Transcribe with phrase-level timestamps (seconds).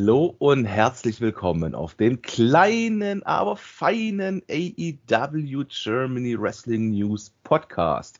[0.00, 8.18] Hallo und herzlich willkommen auf dem kleinen, aber feinen AEW Germany Wrestling News Podcast.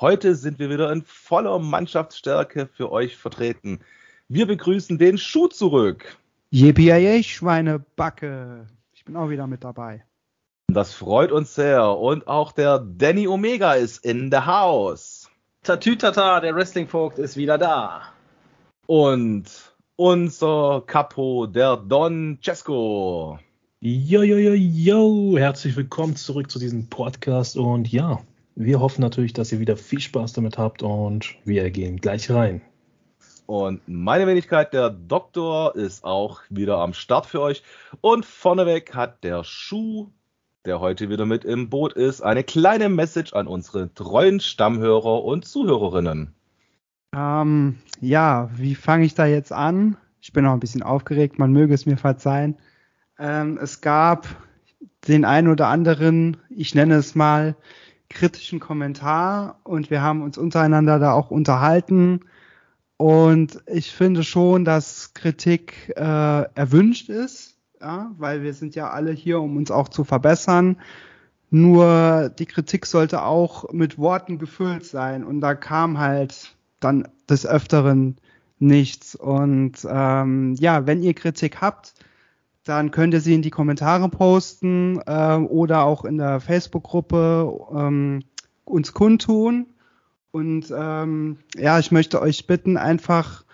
[0.00, 3.78] Heute sind wir wieder in voller Mannschaftsstärke für euch vertreten.
[4.28, 6.16] Wir begrüßen den Schuh zurück.
[6.50, 8.66] Yippie Schweinebacke.
[8.92, 10.04] Ich bin auch wieder mit dabei.
[10.72, 11.98] Das freut uns sehr.
[11.98, 15.30] Und auch der Danny Omega ist in the house.
[15.62, 18.12] Tatütata, der Wrestling-Vogt ist wieder da.
[18.88, 19.71] Und
[20.02, 23.38] unser Capo, der Don Cesco.
[23.78, 28.18] Jo, jo, jo, jo, herzlich willkommen zurück zu diesem Podcast und ja,
[28.56, 32.62] wir hoffen natürlich, dass ihr wieder viel Spaß damit habt und wir gehen gleich rein.
[33.46, 37.62] Und meine Wenigkeit, der Doktor, ist auch wieder am Start für euch.
[38.00, 40.08] Und vorneweg hat der Schuh,
[40.64, 45.44] der heute wieder mit im Boot ist, eine kleine Message an unsere treuen Stammhörer und
[45.44, 46.34] Zuhörerinnen.
[47.14, 49.96] Ähm, ja, wie fange ich da jetzt an?
[50.20, 52.56] Ich bin auch ein bisschen aufgeregt, man möge es mir verzeihen.
[53.18, 54.26] Ähm, es gab
[55.08, 57.56] den einen oder anderen, ich nenne es mal,
[58.08, 62.20] kritischen Kommentar und wir haben uns untereinander da auch unterhalten.
[62.96, 69.10] Und ich finde schon, dass Kritik äh, erwünscht ist, ja, weil wir sind ja alle
[69.10, 70.76] hier, um uns auch zu verbessern.
[71.50, 75.24] Nur die Kritik sollte auch mit Worten gefüllt sein.
[75.24, 78.16] Und da kam halt dann des Öfteren
[78.58, 79.14] nichts.
[79.14, 81.94] Und ähm, ja, wenn ihr Kritik habt,
[82.64, 88.22] dann könnt ihr sie in die Kommentare posten äh, oder auch in der Facebook-Gruppe ähm,
[88.64, 89.66] uns kundtun.
[90.30, 93.44] Und ähm, ja, ich möchte euch bitten, einfach,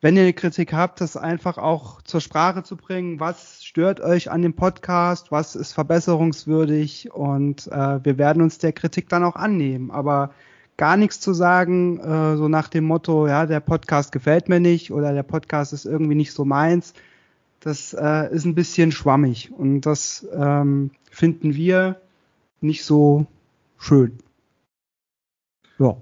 [0.00, 3.20] wenn ihr eine Kritik habt, das einfach auch zur Sprache zu bringen.
[3.20, 5.30] Was stört euch an dem Podcast?
[5.30, 7.12] Was ist verbesserungswürdig?
[7.12, 9.90] Und äh, wir werden uns der Kritik dann auch annehmen.
[9.90, 10.34] Aber
[10.80, 14.92] gar nichts zu sagen, äh, so nach dem Motto, ja, der Podcast gefällt mir nicht
[14.92, 16.94] oder der Podcast ist irgendwie nicht so meins.
[17.60, 22.00] Das äh, ist ein bisschen schwammig und das ähm, finden wir
[22.62, 23.26] nicht so
[23.76, 24.20] schön.
[25.78, 26.00] Ja,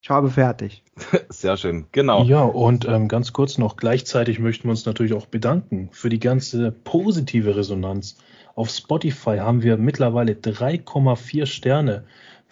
[0.00, 0.82] ich habe fertig.
[1.28, 2.24] Sehr schön, genau.
[2.24, 6.20] Ja, und ähm, ganz kurz noch, gleichzeitig möchten wir uns natürlich auch bedanken für die
[6.20, 8.16] ganze positive Resonanz.
[8.54, 12.04] Auf Spotify haben wir mittlerweile 3,4 Sterne.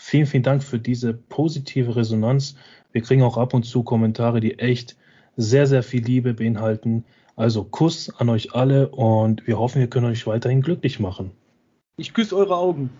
[0.04, 2.56] Vielen, vielen Dank für diese positive Resonanz.
[2.90, 4.96] Wir kriegen auch ab und zu Kommentare, die echt
[5.36, 7.04] sehr, sehr viel Liebe beinhalten.
[7.36, 11.30] Also Kuss an euch alle und wir hoffen, wir können euch weiterhin glücklich machen.
[11.96, 12.90] Ich küsse eure Augen.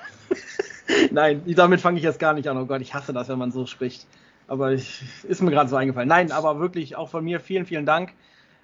[1.12, 2.56] Nein, damit fange ich jetzt gar nicht an.
[2.56, 4.06] Oh Gott, ich hasse das, wenn man so spricht.
[4.46, 6.08] Aber ich, ist mir gerade so eingefallen.
[6.08, 8.14] Nein, aber wirklich auch von mir vielen, vielen Dank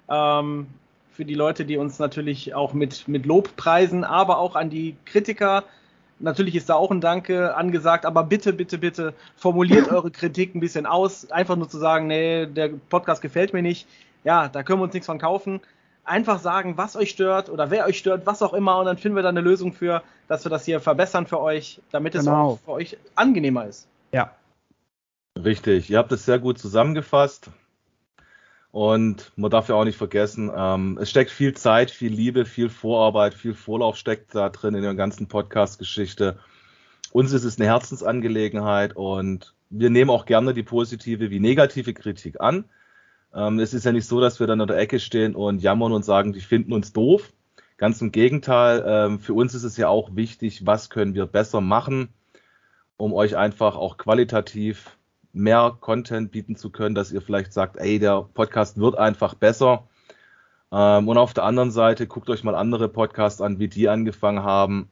[0.09, 0.65] ähm,
[1.11, 4.97] für die Leute, die uns natürlich auch mit, mit Lob preisen, aber auch an die
[5.05, 5.63] Kritiker,
[6.19, 10.59] Natürlich ist da auch ein Danke angesagt, aber bitte, bitte, bitte formuliert eure Kritik ein
[10.59, 11.29] bisschen aus.
[11.31, 13.87] Einfach nur zu sagen, nee, der Podcast gefällt mir nicht.
[14.23, 15.59] Ja, da können wir uns nichts von kaufen.
[16.03, 19.15] Einfach sagen, was euch stört oder wer euch stört, was auch immer, und dann finden
[19.15, 22.21] wir da eine Lösung für, dass wir das hier verbessern für euch, damit genau.
[22.21, 23.87] es auch für euch angenehmer ist.
[24.11, 24.31] Ja.
[25.43, 27.49] Richtig, ihr habt es sehr gut zusammengefasst.
[28.75, 32.67] Und man darf ja auch nicht vergessen, ähm, es steckt viel Zeit, viel Liebe, viel
[32.67, 36.39] Vorarbeit, viel Vorlauf steckt da drin in der ganzen Podcast-Geschichte.
[37.13, 42.41] Uns ist es eine Herzensangelegenheit und wir nehmen auch gerne die positive wie negative Kritik
[42.41, 42.65] an.
[43.33, 45.93] Ähm, es ist ja nicht so, dass wir dann in der Ecke stehen und jammern
[45.93, 47.31] und sagen, die finden uns doof.
[47.77, 51.61] Ganz im Gegenteil, ähm, für uns ist es ja auch wichtig, was können wir besser
[51.61, 52.09] machen,
[52.97, 54.97] um euch einfach auch qualitativ
[55.35, 59.87] mehr Content bieten zu können, dass ihr vielleicht sagt, ey, der Podcast wird einfach besser.
[60.71, 64.43] Ähm, und auf der anderen Seite, guckt euch mal andere Podcasts an, wie die angefangen
[64.43, 64.89] haben.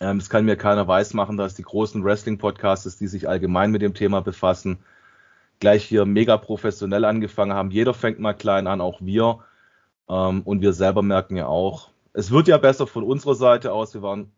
[0.00, 3.94] Ähm, das kann mir keiner weismachen, dass die großen Wrestling-Podcasts, die sich allgemein mit dem
[3.94, 4.78] Thema befassen,
[5.60, 7.70] gleich hier mega professionell angefangen haben.
[7.70, 9.40] Jeder fängt mal klein an, auch wir.
[10.08, 13.94] Ähm, und wir selber merken ja auch, es wird ja besser von unserer Seite aus.
[13.94, 14.32] Wir waren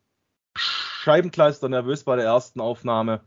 [0.57, 3.21] Scheibenkleister nervös bei der ersten Aufnahme.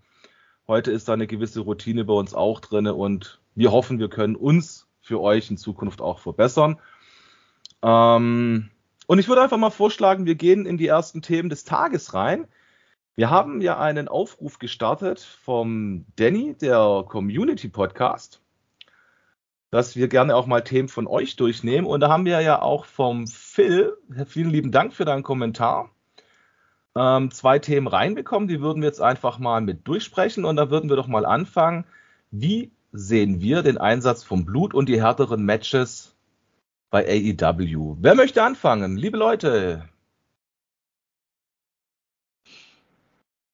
[0.68, 4.36] Heute ist da eine gewisse Routine bei uns auch drin und wir hoffen, wir können
[4.36, 6.82] uns für euch in Zukunft auch verbessern.
[7.82, 8.70] Ähm,
[9.08, 12.48] und ich würde einfach mal vorschlagen, wir gehen in die ersten Themen des Tages rein.
[13.16, 18.42] Wir haben ja einen Aufruf gestartet vom Danny, der Community Podcast,
[19.72, 21.88] dass wir gerne auch mal Themen von euch durchnehmen.
[21.88, 23.96] Und da haben wir ja auch vom Phil,
[24.26, 25.90] vielen lieben Dank für deinen Kommentar,
[26.98, 28.48] ähm, zwei Themen reinbekommen.
[28.48, 31.86] Die würden wir jetzt einfach mal mit durchsprechen und da würden wir doch mal anfangen.
[32.32, 36.16] Wie sehen wir den Einsatz vom Blut und die härteren Matches
[36.90, 37.98] bei AEW?
[38.00, 38.98] Wer möchte anfangen?
[38.98, 39.88] Liebe Leute.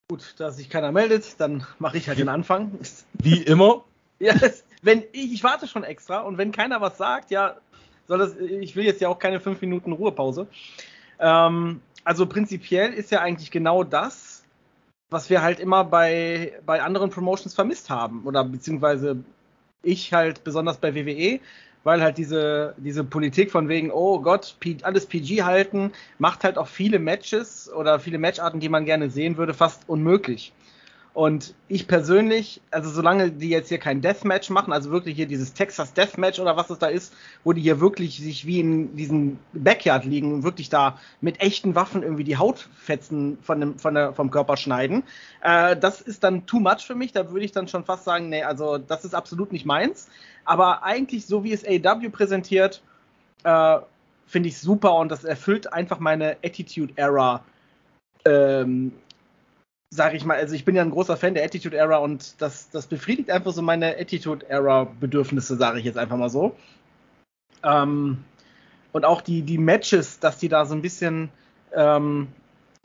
[0.10, 2.80] Gut, da sich keiner meldet, dann mache ich halt den Anfang.
[3.14, 3.84] Wie immer.
[4.20, 4.36] ja,
[4.82, 7.58] wenn ich, ich warte schon extra und wenn keiner was sagt, ja,
[8.08, 10.48] soll das, ich will jetzt ja auch keine fünf Minuten Ruhepause.
[11.20, 14.44] Ähm, also prinzipiell ist ja eigentlich genau das,
[15.10, 18.24] was wir halt immer bei, bei anderen Promotions vermisst haben.
[18.26, 19.24] Oder beziehungsweise
[19.84, 21.40] ich halt besonders bei WWE,
[21.84, 26.68] weil halt diese, diese Politik von wegen, oh Gott, alles PG halten, macht halt auch
[26.68, 30.54] viele Matches oder viele Matcharten, die man gerne sehen würde, fast unmöglich.
[31.14, 35.54] Und ich persönlich, also solange die jetzt hier kein Deathmatch machen, also wirklich hier dieses
[35.54, 37.14] Texas Deathmatch oder was es da ist,
[37.44, 41.76] wo die hier wirklich sich wie in diesem Backyard liegen und wirklich da mit echten
[41.76, 45.04] Waffen irgendwie die Hautfetzen von dem, von der, vom Körper schneiden,
[45.44, 47.12] äh, das ist dann too much für mich.
[47.12, 50.10] Da würde ich dann schon fast sagen, nee, also das ist absolut nicht meins.
[50.46, 52.82] Aber eigentlich, so wie es AW präsentiert,
[53.44, 53.78] äh,
[54.26, 57.44] finde ich super und das erfüllt einfach meine Attitude Era
[58.26, 58.94] ähm,
[59.94, 62.70] sage ich mal, also ich bin ja ein großer Fan der Attitude Era und das,
[62.72, 66.56] das befriedigt einfach so meine Attitude Era Bedürfnisse, sage ich jetzt einfach mal so.
[67.64, 68.24] Ähm,
[68.92, 71.30] und auch die, die Matches, dass die da so ein bisschen,
[71.76, 72.28] ähm,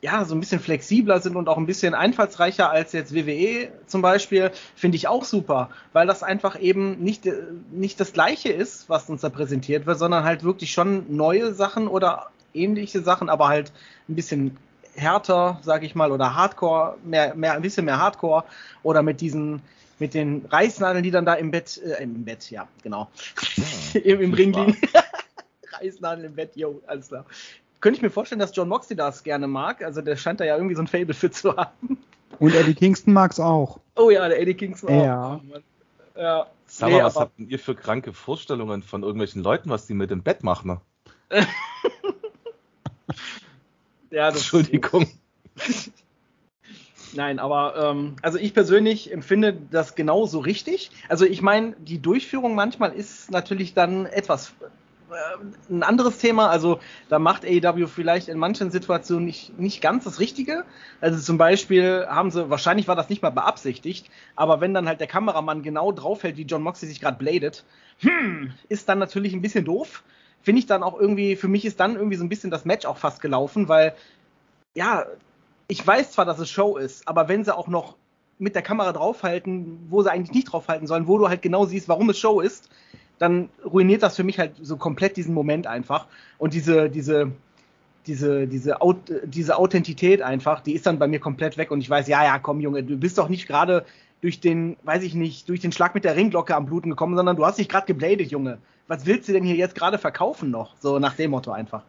[0.03, 4.03] ja, so ein bisschen flexibler sind und auch ein bisschen einfallsreicher als jetzt WWE zum
[4.03, 7.27] Beispiel, finde ich auch super, weil das einfach eben nicht,
[7.73, 11.89] nicht das Gleiche ist, was uns da präsentiert wird, sondern halt wirklich schon neue Sachen
[11.89, 13.73] oder ähnliche Sachen, aber halt
[14.09, 14.59] ein bisschen
[14.99, 18.45] härter, sage ich mal, oder Hardcore, mehr, mehr, ein bisschen mehr Hardcore
[18.83, 19.63] oder mit diesen,
[19.99, 23.09] mit den Reißnadeln, die dann da im Bett, äh, im Bett, ja, genau,
[23.95, 24.77] ja, Im, im Ring liegen.
[25.81, 27.25] Reißnadeln im Bett, yo, alles klar.
[27.81, 29.85] Könnte ich mir vorstellen, dass John Moxley das gerne mag.
[29.85, 31.99] Also der scheint da ja irgendwie so ein Fable für zu haben.
[32.41, 33.79] Und Eddie Kingston mag es auch.
[33.97, 35.05] Oh ja, der Eddie Kingston auch.
[35.05, 35.41] Ja.
[36.17, 36.47] ja.
[36.67, 40.11] Sag mal, nee, was habt ihr für kranke Vorstellungen von irgendwelchen Leuten, was die mit
[40.11, 40.81] dem Bett machen?
[44.11, 45.07] Ja, Entschuldigung.
[47.15, 50.91] Nein, aber ähm, also ich persönlich empfinde das genauso richtig.
[51.09, 54.53] Also ich meine, die Durchführung manchmal ist natürlich dann etwas
[55.11, 56.49] äh, ein anderes Thema.
[56.51, 60.65] Also da macht AEW vielleicht in manchen Situationen nicht, nicht ganz das Richtige.
[61.01, 65.01] Also zum Beispiel haben sie, wahrscheinlich war das nicht mal beabsichtigt, aber wenn dann halt
[65.01, 67.65] der Kameramann genau draufhält, wie John Moxley sich gerade bladet,
[68.01, 70.03] hm, ist dann natürlich ein bisschen doof
[70.43, 72.87] finde ich dann auch irgendwie, für mich ist dann irgendwie so ein bisschen das Match
[72.87, 73.95] auch fast gelaufen, weil,
[74.75, 75.07] ja,
[75.69, 77.97] ich weiß zwar, dass es Show ist, aber wenn sie auch noch
[78.39, 81.89] mit der Kamera draufhalten, wo sie eigentlich nicht draufhalten sollen, wo du halt genau siehst,
[81.89, 82.71] warum es Show ist,
[83.19, 86.07] dann ruiniert das für mich halt so komplett diesen Moment einfach.
[86.39, 87.33] Und diese, diese,
[88.07, 88.79] diese, diese,
[89.25, 92.39] diese Authentität einfach, die ist dann bei mir komplett weg und ich weiß, ja, ja,
[92.39, 93.85] komm, Junge, du bist doch nicht gerade
[94.21, 97.37] durch den, weiß ich nicht, durch den Schlag mit der Ringglocke am Bluten gekommen, sondern
[97.37, 98.59] du hast dich gerade gebladet, Junge
[98.89, 100.75] was willst du denn hier jetzt gerade verkaufen noch?
[100.81, 101.85] So nach dem Motto einfach.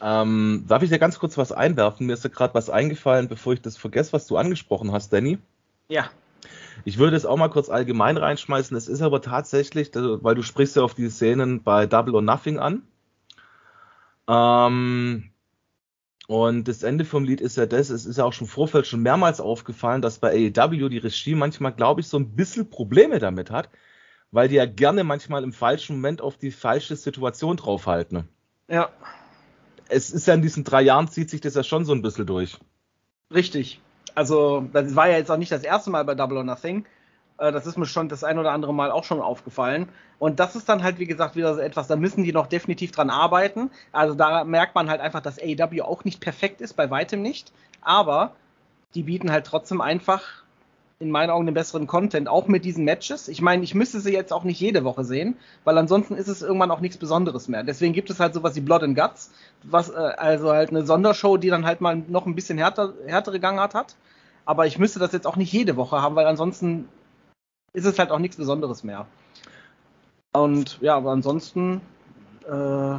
[0.00, 2.06] Ähm, darf ich dir ganz kurz was einwerfen?
[2.06, 5.38] Mir ist da gerade was eingefallen, bevor ich das vergesse, was du angesprochen hast, Danny.
[5.88, 6.10] Ja.
[6.84, 8.76] Ich würde das auch mal kurz allgemein reinschmeißen.
[8.76, 12.58] Es ist aber tatsächlich, weil du sprichst ja auf die Szenen bei Double or Nothing
[12.58, 12.82] an.
[14.28, 15.30] Ähm,
[16.26, 18.86] und das Ende vom Lied ist ja das, es ist ja auch schon im Vorfeld
[18.86, 23.18] schon mehrmals aufgefallen, dass bei AEW die Regie manchmal, glaube ich, so ein bisschen Probleme
[23.18, 23.68] damit hat,
[24.34, 28.28] weil die ja gerne manchmal im falschen Moment auf die falsche Situation draufhalten.
[28.68, 28.90] Ja.
[29.88, 32.26] Es ist ja in diesen drei Jahren zieht sich das ja schon so ein bisschen
[32.26, 32.58] durch.
[33.32, 33.80] Richtig.
[34.16, 36.84] Also, das war ja jetzt auch nicht das erste Mal bei Double or Nothing.
[37.38, 39.88] Äh, das ist mir schon das ein oder andere Mal auch schon aufgefallen.
[40.18, 42.90] Und das ist dann halt, wie gesagt, wieder so etwas, da müssen die noch definitiv
[42.90, 43.70] dran arbeiten.
[43.92, 47.52] Also da merkt man halt einfach, dass AEW auch nicht perfekt ist, bei weitem nicht.
[47.82, 48.34] Aber
[48.94, 50.43] die bieten halt trotzdem einfach
[51.04, 53.28] in meinen Augen den besseren Content, auch mit diesen Matches.
[53.28, 56.42] Ich meine, ich müsste sie jetzt auch nicht jede Woche sehen, weil ansonsten ist es
[56.42, 57.62] irgendwann auch nichts Besonderes mehr.
[57.62, 59.30] Deswegen gibt es halt sowas wie Blood and Guts,
[59.62, 63.38] was äh, also halt eine Sondershow, die dann halt mal noch ein bisschen härter, härtere
[63.38, 63.96] Gangart hat.
[64.46, 66.88] Aber ich müsste das jetzt auch nicht jede Woche haben, weil ansonsten
[67.72, 69.06] ist es halt auch nichts Besonderes mehr.
[70.32, 71.80] Und ja, aber ansonsten
[72.48, 72.96] äh,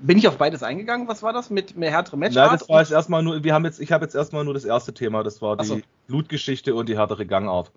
[0.00, 1.08] bin ich auf beides eingegangen?
[1.08, 2.34] Was war das mit mehr härtere Match?
[2.34, 4.64] Nein, das war jetzt erstmal nur, wir haben jetzt, ich habe jetzt erstmal nur das
[4.64, 5.80] erste Thema, das war die so.
[6.06, 7.72] Blutgeschichte und die härtere Gangart.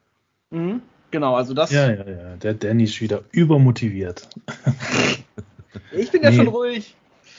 [0.49, 1.71] Mhm, genau, also das.
[1.71, 4.29] Ja, ja, ja, der Danny ist wieder übermotiviert.
[5.91, 6.95] ich bin ja nee, schon ruhig.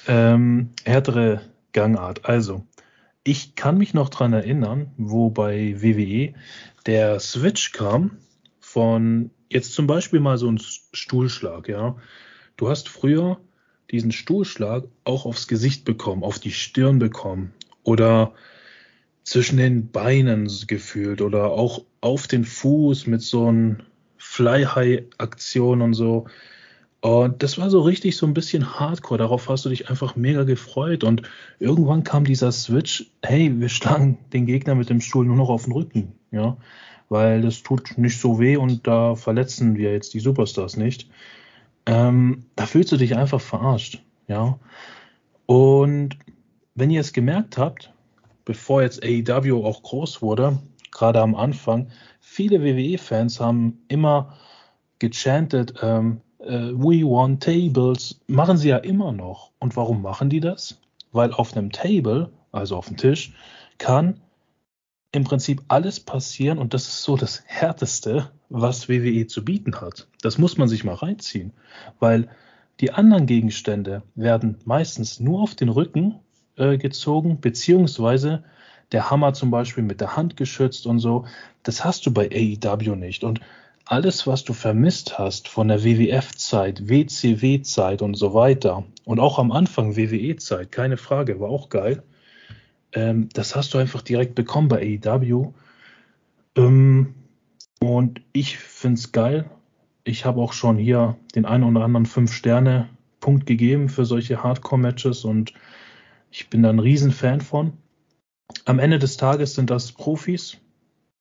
[0.09, 2.25] Ähm, härtere Gangart.
[2.25, 2.65] Also,
[3.25, 6.35] ich kann mich noch dran erinnern, wo bei WWE
[6.87, 8.19] der Switch kam
[8.61, 11.97] von jetzt zum Beispiel mal so ein Stuhlschlag, ja.
[12.57, 13.39] Du hast früher
[13.93, 17.53] diesen Stuhlschlag auch aufs Gesicht bekommen, auf die Stirn bekommen
[17.85, 18.33] oder
[19.25, 23.79] zwischen den Beinen gefühlt oder auch auf den Fuß mit so einem
[24.17, 26.27] Fly-High-Aktion und so.
[27.01, 29.19] Und das war so richtig so ein bisschen Hardcore.
[29.19, 31.03] Darauf hast du dich einfach mega gefreut.
[31.03, 31.23] Und
[31.59, 35.65] irgendwann kam dieser Switch, hey, wir schlagen den Gegner mit dem Stuhl nur noch auf
[35.65, 36.13] den Rücken.
[36.31, 36.57] Ja,
[37.09, 41.11] weil das tut nicht so weh und da verletzen wir jetzt die Superstars nicht.
[41.87, 44.03] Ähm, da fühlst du dich einfach verarscht.
[44.29, 44.59] Ja.
[45.47, 46.17] Und
[46.75, 47.93] wenn ihr es gemerkt habt,
[48.45, 50.59] bevor jetzt AEW auch groß wurde,
[50.91, 51.89] gerade am Anfang,
[52.21, 54.37] viele WWE-Fans haben immer
[54.99, 59.51] gechantet, ähm, äh, we want tables, machen sie ja immer noch.
[59.59, 60.81] Und warum machen die das?
[61.13, 63.35] Weil auf einem Table, also auf dem Tisch,
[63.79, 64.21] kann
[65.13, 70.09] im Prinzip alles passieren und das ist so das Härteste, was WWE zu bieten hat.
[70.23, 71.53] Das muss man sich mal reinziehen,
[72.01, 72.29] weil
[72.81, 76.17] die anderen Gegenstände werden meistens nur auf den Rücken
[76.57, 78.45] äh, gezogen, beziehungsweise
[78.91, 81.27] der Hammer zum Beispiel mit der Hand geschützt und so.
[81.63, 83.25] Das hast du bei AEW nicht.
[83.25, 83.41] Und
[83.85, 89.53] alles, was du vermisst hast von der WWF-Zeit, WCW-Zeit und so weiter und auch am
[89.53, 92.03] Anfang WWE-Zeit, keine Frage, war auch geil.
[92.93, 95.53] Ähm, das hast du einfach direkt bekommen bei AEW.
[96.57, 97.15] Ähm,
[97.81, 99.51] und ich finde es geil.
[100.05, 105.53] Ich habe auch schon hier den einen oder anderen 5-Sterne-Punkt gegeben für solche Hardcore-Matches und
[106.31, 107.75] ich bin da ein Riesenfan von.
[108.65, 110.59] Am Ende des Tages sind das Profis,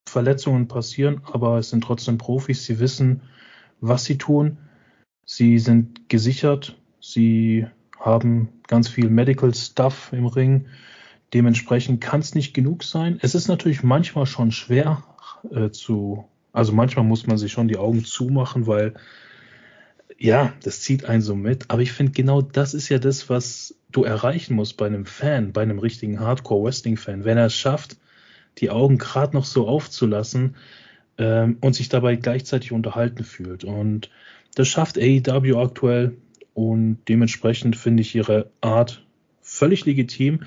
[0.07, 2.65] Verletzungen passieren, aber es sind trotzdem Profis.
[2.65, 3.21] Sie wissen,
[3.79, 4.57] was sie tun.
[5.25, 6.77] Sie sind gesichert.
[6.99, 7.65] Sie
[7.99, 10.67] haben ganz viel Medical Stuff im Ring.
[11.33, 13.17] Dementsprechend kann es nicht genug sein.
[13.21, 15.03] Es ist natürlich manchmal schon schwer
[15.49, 18.93] äh, zu, also manchmal muss man sich schon die Augen zumachen, weil
[20.17, 21.65] ja, das zieht einen so mit.
[21.69, 25.51] Aber ich finde genau das ist ja das, was du erreichen musst bei einem Fan,
[25.51, 27.25] bei einem richtigen Hardcore-Wrestling-Fan.
[27.25, 27.97] Wenn er es schafft,
[28.59, 30.55] die Augen gerade noch so aufzulassen
[31.17, 33.63] ähm, und sich dabei gleichzeitig unterhalten fühlt.
[33.63, 34.09] Und
[34.55, 36.17] das schafft AEW aktuell
[36.53, 39.05] und dementsprechend finde ich ihre Art
[39.41, 40.41] völlig legitim.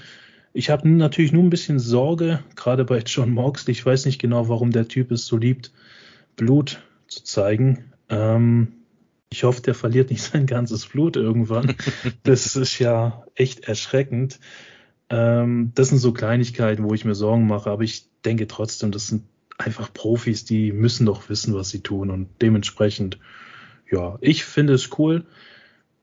[0.56, 3.72] Ich habe natürlich nur ein bisschen Sorge, gerade bei John Moxley.
[3.72, 5.72] Ich weiß nicht genau, warum der Typ es so liebt,
[6.36, 7.92] Blut zu zeigen.
[8.08, 8.68] Ähm,
[9.30, 11.74] ich hoffe, der verliert nicht sein ganzes Blut irgendwann.
[12.22, 14.38] Das ist ja echt erschreckend.
[15.10, 19.08] Ähm, das sind so Kleinigkeiten, wo ich mir Sorgen mache, aber ich denke trotzdem, das
[19.08, 19.24] sind
[19.58, 23.18] einfach Profis, die müssen doch wissen, was sie tun und dementsprechend,
[23.90, 25.24] ja, ich finde es cool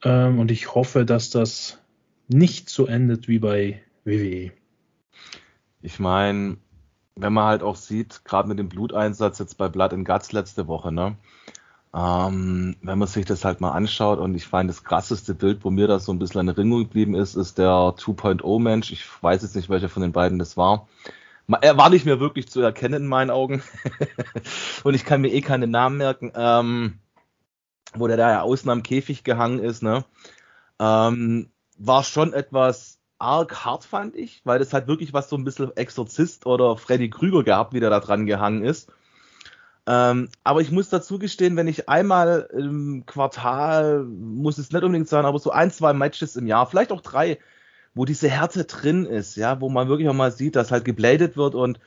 [0.04, 1.80] ähm, und ich hoffe, dass das
[2.28, 4.52] nicht so endet wie bei WWE.
[5.82, 6.58] Ich meine,
[7.16, 10.68] wenn man halt auch sieht, gerade mit dem Bluteinsatz jetzt bei Blood and Guts letzte
[10.68, 11.16] Woche, ne?
[11.94, 15.72] Ähm, wenn man sich das halt mal anschaut und ich meine, das krasseste Bild, wo
[15.72, 18.94] mir das so ein bisschen in Erinnerung geblieben ist, ist der 2.0 Mensch.
[18.94, 20.88] Ich weiß jetzt nicht, welcher von den beiden das war.
[21.60, 23.62] Er war nicht mehr wirklich zu erkennen in meinen Augen.
[24.86, 26.32] und ich kann mir eh keine Namen merken.
[26.34, 27.00] Ähm,
[27.94, 30.06] wo der da ja außen am Käfig gehangen ist, ne?
[30.80, 35.44] Ähm, war schon etwas arg hart, fand ich, weil das halt wirklich was so ein
[35.44, 38.92] bisschen Exorzist oder Freddy Krüger gehabt, wie der da dran gehangen ist.
[39.88, 45.10] Ähm, aber ich muss dazu gestehen, wenn ich einmal im Quartal, muss es nicht unbedingt
[45.10, 47.40] sein, aber so ein, zwei Matches im Jahr, vielleicht auch drei,
[47.94, 51.36] wo diese Härte drin ist, ja, wo man wirklich auch mal sieht, dass halt gebladet
[51.38, 51.80] wird und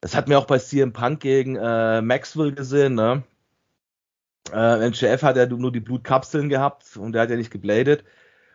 [0.00, 3.22] das hat mir auch bei CM Punk gegen äh, Maxwell gesehen, ne?
[4.52, 8.04] Äh, MJF hat ja nur die Blutkapseln gehabt und der hat ja nicht gebladet.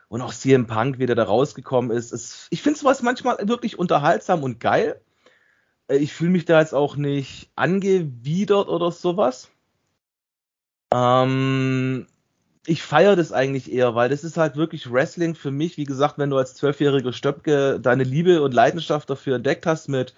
[0.08, 2.12] Und auch CM Punk, wie der da rausgekommen ist.
[2.12, 5.02] ist ich finde sowas manchmal wirklich unterhaltsam und geil.
[5.88, 9.50] Äh, ich fühle mich da jetzt auch nicht angewidert oder sowas.
[10.94, 12.08] Ähm,
[12.68, 15.78] ich feiere das eigentlich eher, weil das ist halt wirklich Wrestling für mich.
[15.78, 20.16] Wie gesagt, wenn du als zwölfjähriger Stöpke deine Liebe und Leidenschaft dafür entdeckt hast mit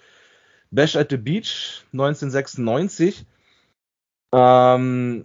[0.70, 3.24] Bash at the Beach 1996
[4.32, 5.24] ähm,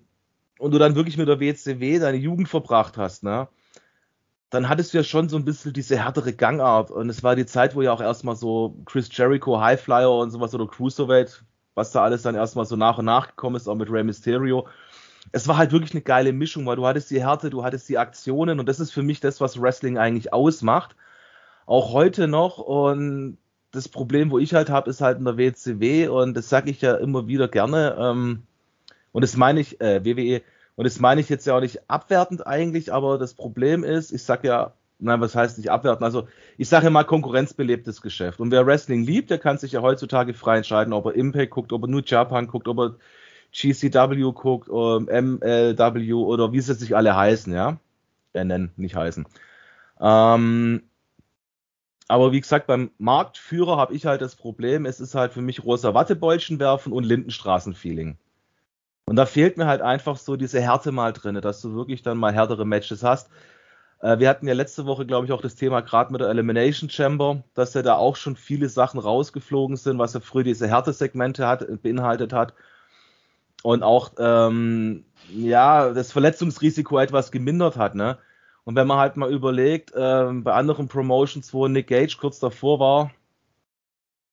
[0.60, 3.48] und du dann wirklich mit der WCW deine Jugend verbracht hast, ne?
[4.54, 6.92] Dann hattest du ja schon so ein bisschen diese härtere Gangart.
[6.92, 10.54] Und es war die Zeit, wo ja auch erstmal so Chris Jericho, Highflyer und sowas
[10.54, 11.44] oder Cruiserweight,
[11.74, 14.68] was da alles dann erstmal so nach und nach gekommen ist, auch mit Rey Mysterio.
[15.32, 17.98] Es war halt wirklich eine geile Mischung, weil du hattest die Härte, du hattest die
[17.98, 20.96] Aktionen und das ist für mich das, was Wrestling eigentlich ausmacht.
[21.66, 22.60] Auch heute noch.
[22.60, 23.40] Und
[23.72, 26.80] das Problem, wo ich halt habe, ist halt in der WCW und das sage ich
[26.80, 27.96] ja immer wieder gerne.
[28.00, 28.44] Ähm,
[29.14, 30.44] und das meine ich, äh, WWE,
[30.76, 34.24] und das meine ich jetzt ja auch nicht abwertend eigentlich, aber das Problem ist, ich
[34.24, 36.04] sag ja, nein, was heißt nicht abwertend?
[36.04, 36.28] Also
[36.58, 38.40] ich sage ja mal konkurrenzbelebtes Geschäft.
[38.40, 41.74] Und wer Wrestling liebt, der kann sich ja heutzutage frei entscheiden, ob er Impact guckt,
[41.74, 42.96] ob er nur Japan guckt, ob er
[43.52, 47.78] GCW guckt, MLW oder wie sie sich alle heißen, ja.
[48.34, 49.28] Äh, nennen, nicht heißen.
[50.00, 50.84] Ähm,
[52.08, 55.64] aber wie gesagt, beim Marktführer habe ich halt das Problem, es ist halt für mich
[55.64, 58.18] rosa Wattebäulchen werfen und Lindenstraßen-Feeling.
[59.06, 62.18] Und da fehlt mir halt einfach so diese Härte mal drin, dass du wirklich dann
[62.18, 63.30] mal härtere Matches hast.
[64.02, 66.90] Äh, wir hatten ja letzte Woche, glaube ich, auch das Thema gerade mit der Elimination
[66.90, 71.48] Chamber, dass ja da auch schon viele Sachen rausgeflogen sind, was ja früher diese Härtesegmente
[71.48, 72.54] hat, beinhaltet hat.
[73.64, 78.18] und auch ähm, ja das Verletzungsrisiko etwas gemindert hat, ne?
[78.66, 82.80] Und wenn man halt mal überlegt, ähm, bei anderen Promotions, wo Nick Gage kurz davor
[82.80, 83.12] war,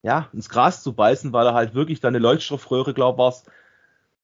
[0.03, 3.45] ja, ins Gras zu beißen, weil er halt wirklich da eine Leuchtstoffröhre, glaub war's,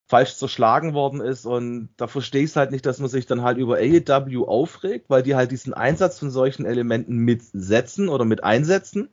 [0.07, 1.45] falsch zerschlagen worden ist.
[1.45, 5.09] Und da verstehe ich es halt nicht, dass man sich dann halt über AEW aufregt,
[5.09, 9.09] weil die halt diesen Einsatz von solchen Elementen mitsetzen oder mit einsetzen.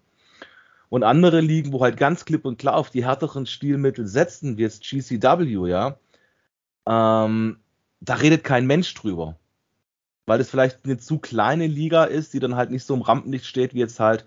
[0.89, 4.63] Und andere Ligen, wo halt ganz klipp und klar auf die härteren Stilmittel setzen, wie
[4.63, 5.99] jetzt GCW, ja,
[6.87, 7.59] ähm,
[8.01, 9.37] da redet kein Mensch drüber.
[10.27, 13.47] Weil es vielleicht eine zu kleine Liga ist, die dann halt nicht so im Rampenlicht
[13.47, 14.25] steht, wie jetzt halt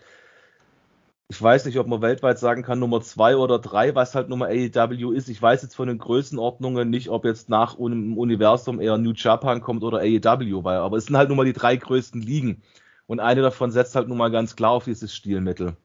[1.29, 4.46] ich weiß nicht, ob man weltweit sagen kann, Nummer zwei oder drei, was halt Nummer
[4.46, 5.27] AEW ist.
[5.27, 9.62] Ich weiß jetzt von den Größenordnungen nicht, ob jetzt nach dem Universum eher New Japan
[9.62, 12.62] kommt oder AEW, weil, aber es sind halt nun mal die drei größten Ligen.
[13.07, 15.75] Und eine davon setzt halt nun mal ganz klar auf dieses Stilmittel.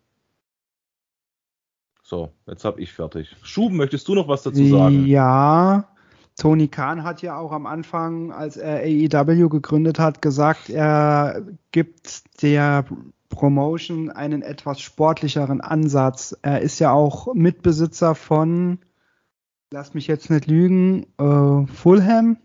[2.03, 3.35] So, jetzt hab ich fertig.
[3.43, 5.07] Schuben, möchtest du noch was dazu sagen?
[5.07, 5.89] Ja,
[6.37, 12.43] Tony Khan hat ja auch am Anfang, als er AEW gegründet hat, gesagt, er gibt
[12.43, 12.85] der
[13.33, 16.37] Promotion einen etwas sportlicheren Ansatz.
[16.43, 18.79] Er ist ja auch Mitbesitzer von,
[19.73, 22.37] lass mich jetzt nicht lügen, äh, Fulham.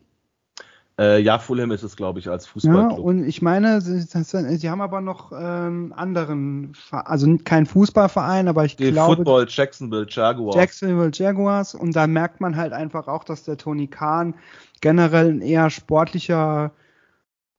[1.00, 2.98] Äh, ja, Fulham ist es, glaube ich, als Fußballclub.
[2.98, 8.66] Ja, und ich meine, sie, sie haben aber noch ähm, anderen, also kein Fußballverein, aber
[8.66, 9.18] ich Die glaube.
[9.18, 10.56] Football Jacksonville Jaguars.
[10.56, 11.76] Jacksonville Jaguars.
[11.76, 14.34] Und da merkt man halt einfach auch, dass der Tony Khan
[14.82, 16.72] generell ein eher sportlicher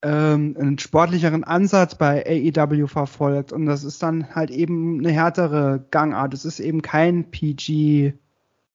[0.03, 5.85] ähm, einen sportlicheren Ansatz bei AEW verfolgt und das ist dann halt eben eine härtere
[5.91, 6.35] Gangart.
[6.35, 8.13] Es ist eben kein PG,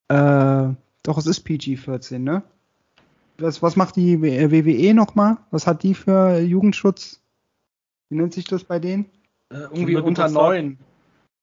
[0.08, 0.68] äh,
[1.02, 2.42] doch es ist PG 14, ne?
[3.38, 5.38] Was, was macht die WWE nochmal?
[5.50, 7.20] Was hat die für Jugendschutz?
[8.08, 9.06] Wie nennt sich das bei denen?
[9.50, 10.78] Äh, irgendwie unter neun.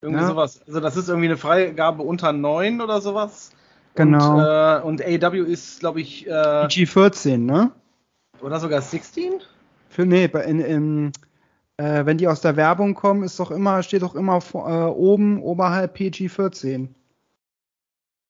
[0.01, 0.27] Irgendwie Ja.
[0.29, 0.61] sowas.
[0.65, 3.51] Also das ist irgendwie eine Freigabe unter neun oder sowas.
[3.95, 4.37] Genau.
[4.37, 7.71] Und, äh, und AEW ist, glaube ich, äh, PG 14, ne?
[8.41, 9.41] oder sogar 16?
[9.91, 11.11] Für, nee, in, in,
[11.75, 14.85] äh, wenn die aus der Werbung kommen, ist doch immer, steht doch immer vor, äh,
[14.85, 16.95] oben oberhalb PG 14.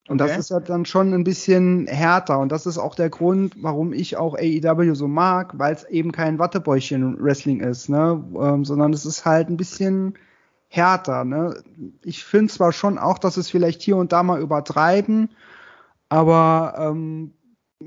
[0.10, 0.40] Und das Okay.
[0.40, 2.40] ist ja dann schon ein bisschen härter.
[2.40, 6.12] Und das ist auch der Grund, warum ich auch AEW so mag, weil es eben
[6.12, 8.24] kein Wattebäuchchen-Wrestling ist, ne?
[8.42, 10.16] Ähm, sondern es ist halt ein bisschen
[10.68, 11.64] härter, ne?
[12.04, 15.30] Ich finde zwar schon auch, dass es vielleicht hier und da mal übertreiben,
[16.10, 17.36] aber ähm,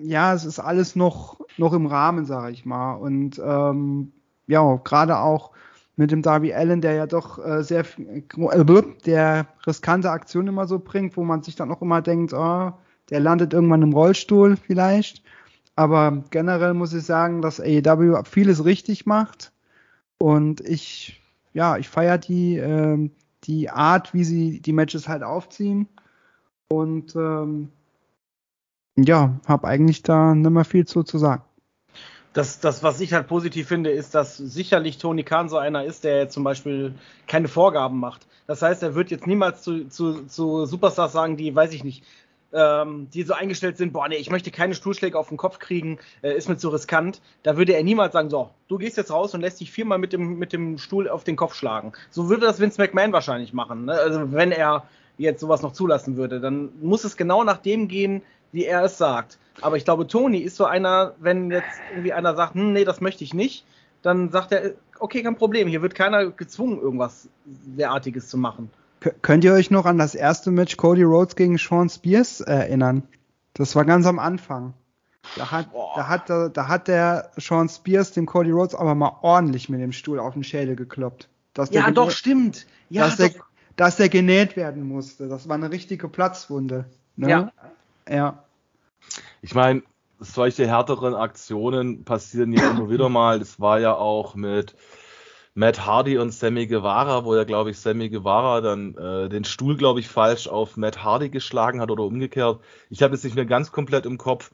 [0.03, 2.95] ja, es ist alles noch, noch im Rahmen, sage ich mal.
[2.95, 4.13] Und ähm,
[4.47, 5.53] ja, gerade auch
[5.97, 8.23] mit dem Darby Allen, der ja doch äh, sehr äh,
[9.07, 12.73] der riskante Aktionen immer so bringt, wo man sich dann auch immer denkt, oh,
[13.11, 15.23] der landet irgendwann im Rollstuhl vielleicht.
[15.77, 19.53] Aber generell muss ich sagen, dass AEW vieles richtig macht.
[20.19, 21.21] Und ich,
[21.53, 23.11] ja, ich feiere die, ähm,
[23.45, 25.89] die Art, wie sie die Matches halt aufziehen.
[26.69, 27.71] Und ähm,
[28.97, 31.43] ja, habe eigentlich da nicht mehr viel zu, zu sagen.
[32.33, 36.03] Das, das, was ich halt positiv finde, ist, dass sicherlich Tony Khan so einer ist,
[36.03, 36.95] der jetzt zum Beispiel
[37.29, 38.27] keine Vorgaben macht.
[38.49, 42.03] Das heißt, er wird jetzt niemals zu, zu, zu Superstars sagen, die, weiß ich nicht,
[42.53, 45.99] ähm, die so eingestellt sind, boah, nee, ich möchte keine Stuhlschläge auf den Kopf kriegen,
[46.23, 47.21] äh, ist mir zu riskant.
[47.43, 50.13] Da würde er niemals sagen, so, du gehst jetzt raus und lässt dich viermal mit
[50.13, 51.93] dem, mit dem Stuhl auf den Kopf schlagen.
[52.11, 53.87] So würde das Vince McMahon wahrscheinlich machen.
[53.87, 53.93] Ne?
[53.93, 54.85] Also wenn er
[55.19, 58.23] jetzt sowas noch zulassen würde, dann muss es genau nach dem gehen,
[58.55, 59.39] wie er es sagt.
[59.61, 63.01] Aber ich glaube, Tony ist so einer, wenn jetzt irgendwie einer sagt, hm, nee, das
[63.01, 63.65] möchte ich nicht,
[64.03, 68.71] dann sagt er, okay, kein Problem, hier wird keiner gezwungen, irgendwas derartiges zu machen.
[69.23, 73.03] Könnt ihr euch noch an das erste Match Cody Rhodes gegen Sean Spears erinnern?
[73.53, 74.73] Das war ganz am Anfang.
[75.37, 79.19] Da hat, da hat, da, da hat der Sean Spears dem Cody Rhodes aber mal
[79.23, 81.29] ordentlich mit dem Stuhl auf den Schädel gekloppt.
[81.55, 82.67] Dass der Ja, doch, stimmt.
[82.89, 83.45] Ja, dass, der, doch.
[83.77, 85.29] dass der genäht werden musste.
[85.29, 86.87] Das war eine richtige Platzwunde.
[87.17, 87.29] Ne?
[87.29, 87.53] Ja.
[88.09, 88.44] Ja.
[89.43, 89.83] Ich meine,
[90.19, 93.39] solche härteren Aktionen passieren ja immer wieder mal.
[93.39, 94.75] Das war ja auch mit
[95.55, 99.77] Matt Hardy und Sammy Guevara, wo ja, glaube ich, Sammy Guevara dann äh, den Stuhl,
[99.77, 102.61] glaube ich, falsch auf Matt Hardy geschlagen hat oder umgekehrt.
[102.91, 104.51] Ich habe es nicht mehr ganz komplett im Kopf.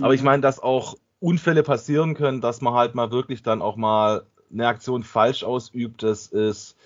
[0.00, 3.76] Aber ich meine, dass auch Unfälle passieren können, dass man halt mal wirklich dann auch
[3.76, 6.76] mal eine Aktion falsch ausübt, das ist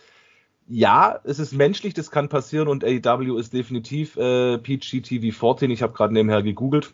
[0.68, 5.70] ja, es ist menschlich, das kann passieren und AEW ist definitiv äh, PGTV 14.
[5.70, 6.92] Ich habe gerade nebenher gegoogelt.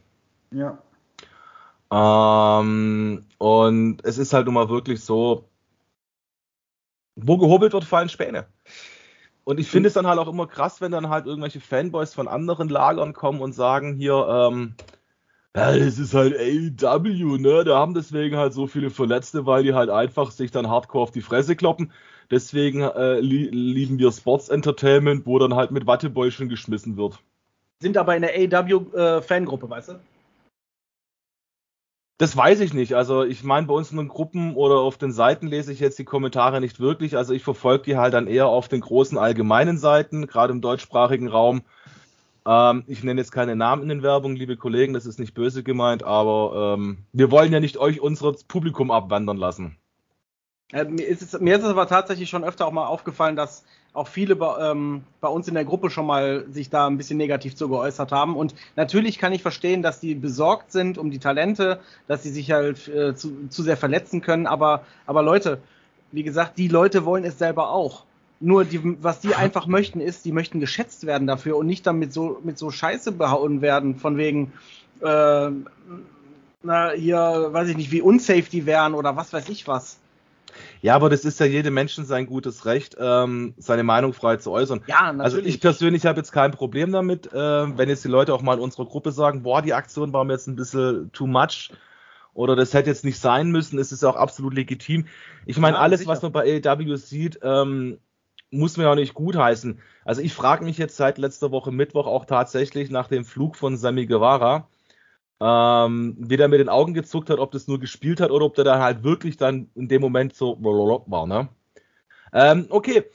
[0.51, 0.79] Ja.
[1.91, 5.49] Ähm, und es ist halt nun mal wirklich so,
[7.17, 8.47] wo gehobelt wird, fallen Späne.
[9.45, 12.29] Und ich finde es dann halt auch immer krass, wenn dann halt irgendwelche Fanboys von
[12.29, 14.75] anderen Lagern kommen und sagen hier, ähm,
[15.57, 17.65] ja, das ist halt AEW, ne?
[17.65, 21.11] Da haben deswegen halt so viele Verletzte, weil die halt einfach sich dann hardcore auf
[21.11, 21.93] die Fresse kloppen.
[22.31, 27.19] Deswegen äh, li lieben wir Sports Entertainment, wo dann halt mit Wattebäuschen geschmissen wird.
[27.81, 30.01] Sind aber in der AEW-Fangruppe, weißt du?
[32.19, 32.95] Das weiß ich nicht.
[32.95, 35.99] Also ich meine, bei uns in den Gruppen oder auf den Seiten lese ich jetzt
[35.99, 37.17] die Kommentare nicht wirklich.
[37.17, 41.27] Also ich verfolge die halt dann eher auf den großen allgemeinen Seiten, gerade im deutschsprachigen
[41.27, 41.63] Raum.
[42.47, 45.63] Ähm, ich nenne jetzt keine Namen in den Werbungen, liebe Kollegen, das ist nicht böse
[45.63, 49.77] gemeint, aber ähm, wir wollen ja nicht euch unser Publikum abwandern lassen.
[50.73, 53.65] Äh, mir, ist es, mir ist es aber tatsächlich schon öfter auch mal aufgefallen, dass
[53.93, 57.19] auch viele bei, ähm, bei uns in der Gruppe schon mal sich da ein bisschen
[57.19, 58.37] negativ zu geäußert haben.
[58.37, 62.51] Und natürlich kann ich verstehen, dass die besorgt sind um die Talente, dass sie sich
[62.51, 64.47] halt äh, zu, zu sehr verletzen können.
[64.47, 65.59] Aber, aber Leute,
[66.11, 68.05] wie gesagt, die Leute wollen es selber auch.
[68.41, 72.13] Nur die, was die einfach möchten, ist, die möchten geschätzt werden dafür und nicht damit
[72.13, 74.53] so mit so Scheiße behauen werden, von wegen,
[75.01, 75.51] äh,
[76.65, 79.99] na, hier, weiß ich nicht, wie unsafe die wären oder was weiß ich was.
[80.83, 84.51] Ja, aber das ist ja jedem Menschen sein gutes Recht, ähm, seine Meinung frei zu
[84.51, 84.83] äußern.
[84.89, 85.23] Ja, natürlich.
[85.23, 88.55] Also ich persönlich habe jetzt kein Problem damit, äh, wenn jetzt die Leute auch mal
[88.55, 91.71] in unserer Gruppe sagen, boah, die Aktion war mir jetzt ein bisschen too much
[92.35, 95.07] oder das hätte jetzt nicht sein müssen, ist es ja auch absolut legitim.
[95.47, 96.11] Ich meine, ja, alles, sicher.
[96.11, 97.99] was man bei AEW sieht, ähm,
[98.51, 99.81] muss man ja auch nicht gutheißen.
[100.05, 103.77] Also ich frage mich jetzt seit letzter Woche Mittwoch auch tatsächlich nach dem Flug von
[103.77, 104.69] Sammy Guevara,
[105.45, 108.65] ähm, der mit den Augen gezuckt hat, ob das nur gespielt hat oder ob der
[108.65, 111.49] dann halt wirklich dann in dem Moment so war, ne?
[112.33, 113.11] Ähm, okay.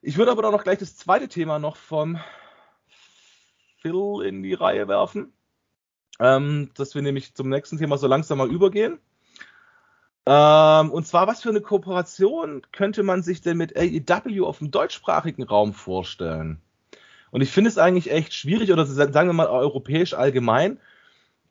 [0.00, 2.20] Ich würde aber dann noch gleich das zweite Thema noch vom
[3.82, 5.32] Phil in die Reihe werfen.
[6.20, 9.00] Ähm, dass wir nämlich zum nächsten Thema so langsam mal übergehen.
[10.24, 14.70] Ähm, und zwar, was für eine Kooperation könnte man sich denn mit AEW auf dem
[14.70, 16.60] deutschsprachigen Raum vorstellen?
[17.32, 20.78] Und ich finde es eigentlich echt schwierig, oder sagen wir mal europäisch allgemein,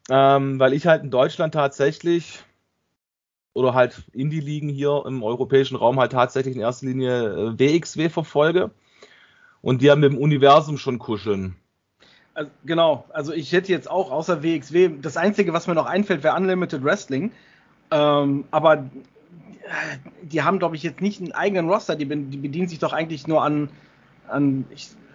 [0.09, 2.43] ähm, weil ich halt in Deutschland tatsächlich
[3.53, 8.71] oder halt Indie-Ligen hier im europäischen Raum halt tatsächlich in erster Linie WXW äh, verfolge.
[9.61, 11.55] Und die haben mit dem Universum schon kuscheln.
[12.35, 16.21] Also, genau, also ich hätte jetzt auch außer WXW, das Einzige, was mir noch einfällt,
[16.21, 17.31] wäre Unlimited Wrestling.
[17.91, 18.83] Ähm, aber äh,
[20.21, 21.95] die haben, glaube ich, jetzt nicht einen eigenen Roster.
[21.95, 23.69] Die, die, bedienen sich doch eigentlich nur an,
[24.27, 24.65] an,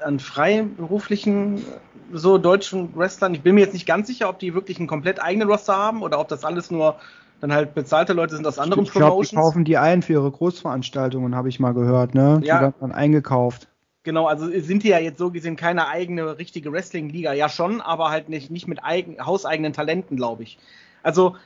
[0.02, 1.64] an freiberuflichen,
[2.12, 3.34] so deutschen Wrestlern.
[3.34, 6.02] Ich bin mir jetzt nicht ganz sicher, ob die wirklich einen komplett eigenen Roster haben
[6.02, 6.96] oder ob das alles nur
[7.40, 9.30] dann halt bezahlte Leute sind aus anderen ich glaub, Promotions.
[9.30, 12.40] Die kaufen die ein für ihre Großveranstaltungen, habe ich mal gehört, ne?
[12.42, 12.60] Die ja.
[12.60, 13.68] werden dann eingekauft.
[14.02, 18.10] Genau, also sind die ja jetzt so gesehen keine eigene richtige Wrestling-Liga, ja schon, aber
[18.10, 20.58] halt nicht, nicht mit eigen, hauseigenen Talenten, glaube ich.
[21.02, 21.36] Also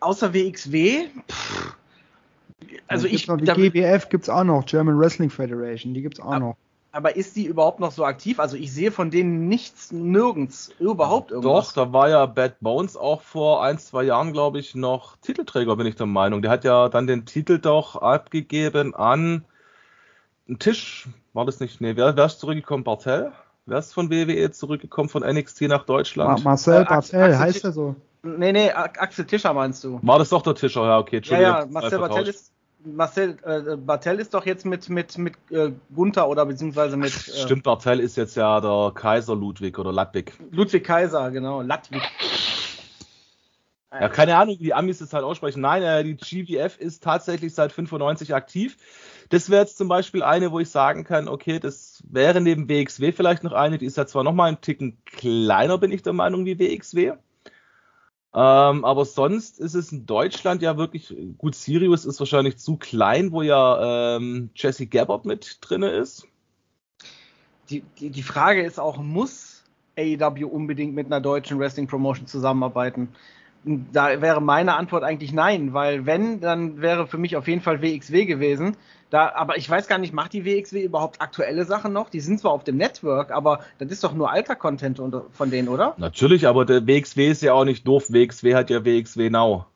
[0.00, 1.76] außer WXW, pff,
[2.86, 3.26] also ich.
[3.26, 6.40] Noch die GWF gibt es auch noch, German Wrestling Federation, die gibt es auch ab,
[6.40, 6.56] noch.
[6.94, 8.38] Aber ist die überhaupt noch so aktiv?
[8.38, 11.74] Also ich sehe von denen nichts, nirgends, überhaupt irgendwas.
[11.74, 15.74] Doch, da war ja Bad Bones auch vor ein, zwei Jahren, glaube ich, noch Titelträger,
[15.74, 16.40] bin ich der Meinung.
[16.40, 19.44] Der hat ja dann den Titel doch abgegeben an
[20.46, 21.80] einen Tisch, war das nicht?
[21.80, 22.84] Nee, wer, wer ist zurückgekommen?
[22.84, 23.32] Bartel?
[23.66, 26.44] Wer ist von WWE zurückgekommen von NXT nach Deutschland?
[26.44, 27.96] Marcel Bartel, äh, heißt er so?
[28.22, 29.98] Nee, nee, Axel Tischer meinst du.
[30.02, 31.20] War das doch der Tischer, ja, okay.
[31.24, 32.52] Ja, ja, Marcel Bartel ist,
[32.84, 37.12] Marcel äh, Bartel ist doch jetzt mit, mit, mit äh, Gunther oder beziehungsweise mit.
[37.12, 40.32] Äh, Stimmt, Bartel ist jetzt ja der Kaiser Ludwig oder Ludwig.
[40.50, 42.02] Ludwig Kaiser, genau, Ludwig.
[44.00, 45.60] Ja, keine Ahnung, wie die Amis das halt aussprechen.
[45.60, 48.76] Nein, äh, die GWF ist tatsächlich seit 95 aktiv.
[49.28, 53.12] Das wäre jetzt zum Beispiel eine, wo ich sagen kann, okay, das wäre neben WXW
[53.12, 56.44] vielleicht noch eine, die ist ja zwar nochmal einen Ticken kleiner, bin ich der Meinung,
[56.44, 57.12] wie WXW.
[58.36, 63.30] Ähm, aber sonst ist es in Deutschland ja wirklich, gut, Sirius ist wahrscheinlich zu klein,
[63.30, 66.26] wo ja ähm, Jesse Gabbard mit drin ist.
[67.70, 69.62] Die, die, die Frage ist auch, muss
[69.96, 73.08] AEW unbedingt mit einer deutschen Wrestling Promotion zusammenarbeiten?
[73.64, 77.80] Da wäre meine Antwort eigentlich nein, weil wenn, dann wäre für mich auf jeden Fall
[77.80, 78.76] WXW gewesen.
[79.08, 82.10] Da, aber ich weiß gar nicht, macht die WXW überhaupt aktuelle Sachen noch?
[82.10, 85.00] Die sind zwar auf dem Network, aber das ist doch nur alter Content
[85.30, 85.94] von denen, oder?
[85.98, 88.10] Natürlich, aber der WXW ist ja auch nicht doof.
[88.10, 89.66] WXW hat ja WXW Now.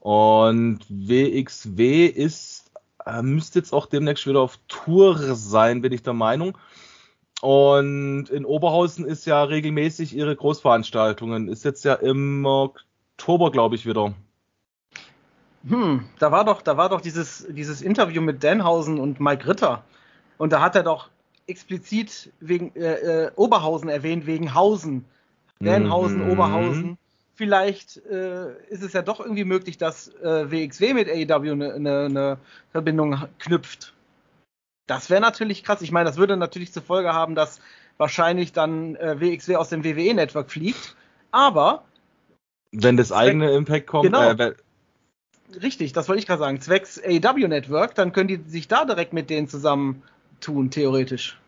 [0.00, 2.70] Und WXW ist,
[3.04, 6.56] äh, müsste jetzt auch demnächst wieder auf Tour sein, bin ich der Meinung.
[7.40, 11.48] Und in Oberhausen ist ja regelmäßig ihre Großveranstaltungen.
[11.48, 14.14] Ist jetzt ja im Oktober, glaube ich, wieder.
[15.68, 19.84] Hm, da war doch, da war doch dieses, dieses Interview mit Danhausen und Mike Ritter.
[20.36, 21.10] Und da hat er doch
[21.46, 25.04] explizit wegen äh, äh, Oberhausen erwähnt, wegen Hausen.
[25.60, 26.30] Danhausen, mhm.
[26.30, 26.98] Oberhausen.
[27.34, 32.04] Vielleicht äh, ist es ja doch irgendwie möglich, dass äh, WXW mit AEW eine, eine,
[32.04, 32.38] eine
[32.72, 33.94] Verbindung knüpft.
[34.88, 35.82] Das wäre natürlich krass.
[35.82, 37.60] Ich meine, das würde natürlich zur Folge haben, dass
[37.98, 40.96] wahrscheinlich dann äh, WXW aus dem WWE-Network fliegt.
[41.30, 41.84] Aber
[42.72, 44.22] wenn das eigene Impact kommt, genau.
[44.22, 44.54] äh,
[45.62, 46.60] Richtig, das wollte ich gerade sagen.
[46.60, 50.02] Zwecks AW Network, dann können die sich da direkt mit denen zusammen
[50.40, 51.38] tun, theoretisch.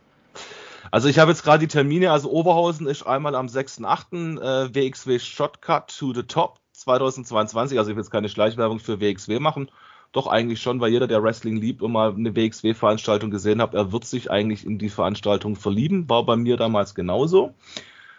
[0.90, 4.40] Also ich habe jetzt gerade die Termine, also Oberhausen ist einmal am 6.8.
[4.40, 9.38] Äh, WXW Shotcut to the Top 2022, also ich will jetzt keine Schleichwerbung für WXW
[9.38, 9.70] machen,
[10.12, 13.92] doch eigentlich schon, weil jeder, der Wrestling liebt und mal eine WXW-Veranstaltung gesehen hat, er
[13.92, 16.09] wird sich eigentlich in die Veranstaltung verlieben.
[16.09, 17.55] War bei mir damals genauso.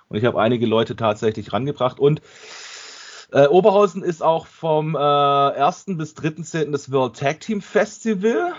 [0.08, 2.00] Und ich habe einige Leute tatsächlich rangebracht.
[2.00, 2.22] Und
[3.32, 5.86] äh, Oberhausen ist auch vom äh, 1.
[5.98, 6.72] bis 3.10.
[6.72, 8.54] das World Tag Team Festival.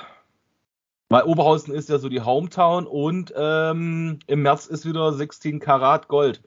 [1.09, 6.09] Weil Oberhausen ist ja so die Hometown und ähm, im März ist wieder 16 Karat
[6.09, 6.43] Gold.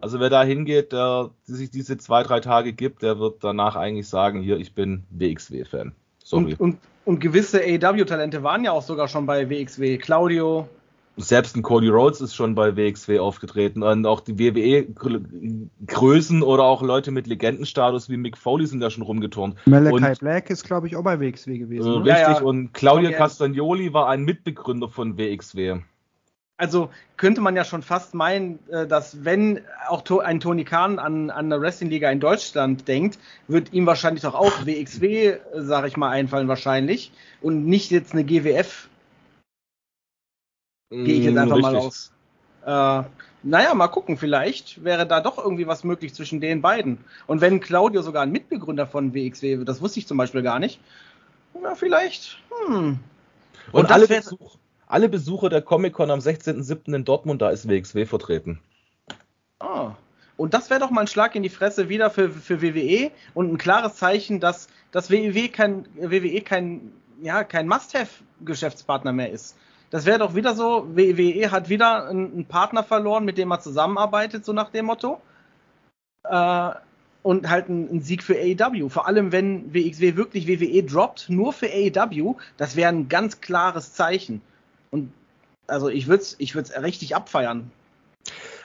[0.00, 4.08] Also wer da hingeht, der sich diese zwei, drei Tage gibt, der wird danach eigentlich
[4.08, 5.94] sagen, hier, ich bin WXW-Fan.
[6.28, 6.44] Sorry.
[6.44, 9.96] Und, und, und gewisse AEW-Talente waren ja auch sogar schon bei WXW.
[9.96, 10.68] Claudio.
[11.16, 13.82] Selbst ein Cody Rhodes ist schon bei WXW aufgetreten.
[13.82, 19.04] Und auch die WWE-Größen oder auch Leute mit Legendenstatus wie Mick Foley sind da schon
[19.04, 19.56] rumgeturnt.
[19.64, 21.86] Malachi Black ist, glaube ich, auch bei WXW gewesen.
[21.86, 22.12] Äh, richtig.
[22.12, 22.42] Ja, ja.
[22.42, 25.78] Und Claudio Castagnoli war ein Mitbegründer von WXW
[26.58, 31.30] also könnte man ja schon fast meinen, äh, dass wenn auch ein Tony Khan an,
[31.30, 35.96] an eine Wrestling-Liga in Deutschland denkt, wird ihm wahrscheinlich doch auch WXW, äh, sag ich
[35.96, 38.88] mal, einfallen wahrscheinlich und nicht jetzt eine GWF.
[40.90, 41.72] Gehe ich jetzt mm, einfach Richtig.
[41.72, 42.12] mal aus.
[42.66, 43.08] Äh,
[43.44, 46.98] naja, mal gucken, vielleicht wäre da doch irgendwie was möglich zwischen den beiden.
[47.28, 50.80] Und wenn Claudio sogar ein Mitbegründer von WXW, das wusste ich zum Beispiel gar nicht,
[51.62, 52.98] ja, vielleicht, hm.
[53.70, 54.56] Und, und alle, Besuch,
[54.88, 56.94] alle Besucher der Comic-Con am 16.07.
[56.94, 58.60] in Dortmund, da ist WXW vertreten.
[59.60, 59.92] Ah.
[60.36, 63.52] Und das wäre doch mal ein Schlag in die Fresse wieder für, für WWE und
[63.52, 69.56] ein klares Zeichen, dass, dass WWE kein, WWE kein, ja, kein Must-Have-Geschäftspartner mehr ist.
[69.90, 74.44] Das wäre doch wieder so, WWE hat wieder einen, Partner verloren, mit dem er zusammenarbeitet,
[74.44, 75.20] so nach dem Motto.
[76.24, 76.70] Äh,
[77.22, 78.90] und halt ein, Sieg für AEW.
[78.90, 83.92] Vor allem, wenn WXW wirklich WWE droppt, nur für AEW, das wäre ein ganz klares
[83.94, 84.40] Zeichen.
[84.90, 85.12] Und
[85.66, 87.72] also ich würde es ich würd's richtig abfeiern.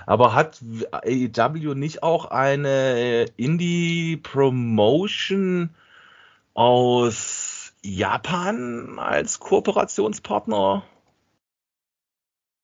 [0.06, 5.70] Aber hat AEW nicht auch eine Indie-Promotion
[6.54, 10.84] aus Japan als Kooperationspartner?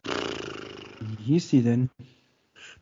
[0.04, 1.90] Wie hieß die denn?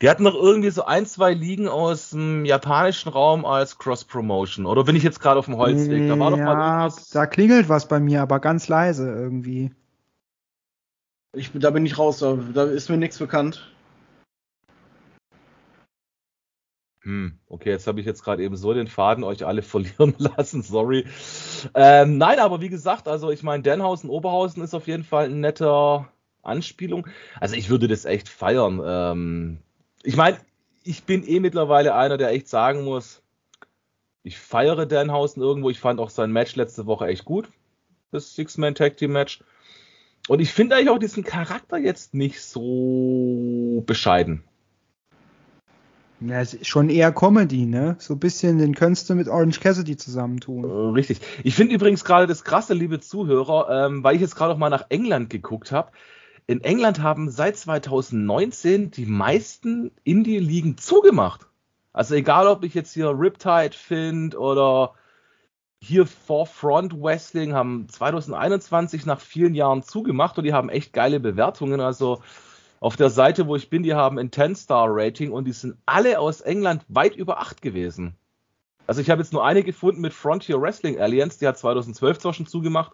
[0.02, 4.68] Die hatten noch irgendwie so ein, zwei Ligen aus dem japanischen Raum als Cross-Promotion.
[4.68, 6.08] Oder bin ich jetzt gerade auf dem Holzweg?
[6.08, 7.10] Da war doch mal irgendwas.
[7.10, 9.72] Da klingelt was bei mir, aber ganz leise irgendwie.
[11.34, 13.72] Ich, da bin ich raus, da, da ist mir nichts bekannt.
[17.08, 20.62] Hm, okay, jetzt habe ich jetzt gerade eben so den Faden euch alle verlieren lassen,
[20.62, 21.06] sorry.
[21.74, 25.40] Ähm, nein, aber wie gesagt, also ich meine, Denhausen, Oberhausen ist auf jeden Fall ein
[25.40, 26.12] netter
[26.44, 27.08] Anspielung.
[27.40, 28.82] Also ich würde das echt feiern.
[28.84, 29.58] Ähm,
[30.04, 30.38] ich meine,
[30.84, 33.22] ich bin eh mittlerweile einer, der echt sagen muss,
[34.24, 35.70] ich feiere Denhausen irgendwo.
[35.70, 37.48] Ich fand auch sein Match letzte Woche echt gut.
[38.12, 39.42] Das Six-Man-Tag-Team-Match.
[40.28, 44.44] Und ich finde eigentlich auch diesen Charakter jetzt nicht so bescheiden.
[46.20, 47.96] Ja, schon eher Comedy, ne?
[48.00, 50.64] So ein bisschen, den könntest du mit Orange Cassidy zusammentun.
[50.64, 51.20] Äh, richtig.
[51.44, 54.70] Ich finde übrigens gerade das krasse, liebe Zuhörer, ähm, weil ich jetzt gerade auch mal
[54.72, 55.92] nach England geguckt habe.
[56.48, 61.46] In England haben seit 2019 die meisten Indie-Ligen zugemacht.
[61.94, 64.94] Also egal, ob ich jetzt hier Riptide finde oder
[65.84, 71.82] hier Forefront Wrestling haben 2021 nach vielen Jahren zugemacht und die haben echt geile Bewertungen.
[71.82, 72.22] Also
[72.80, 76.42] auf der Seite, wo ich bin, die haben ein 10-Star-Rating und die sind alle aus
[76.42, 78.16] England weit über 8 gewesen.
[78.86, 82.34] Also ich habe jetzt nur eine gefunden mit Frontier Wrestling Alliance, die hat 2012 zwar
[82.34, 82.94] schon zugemacht,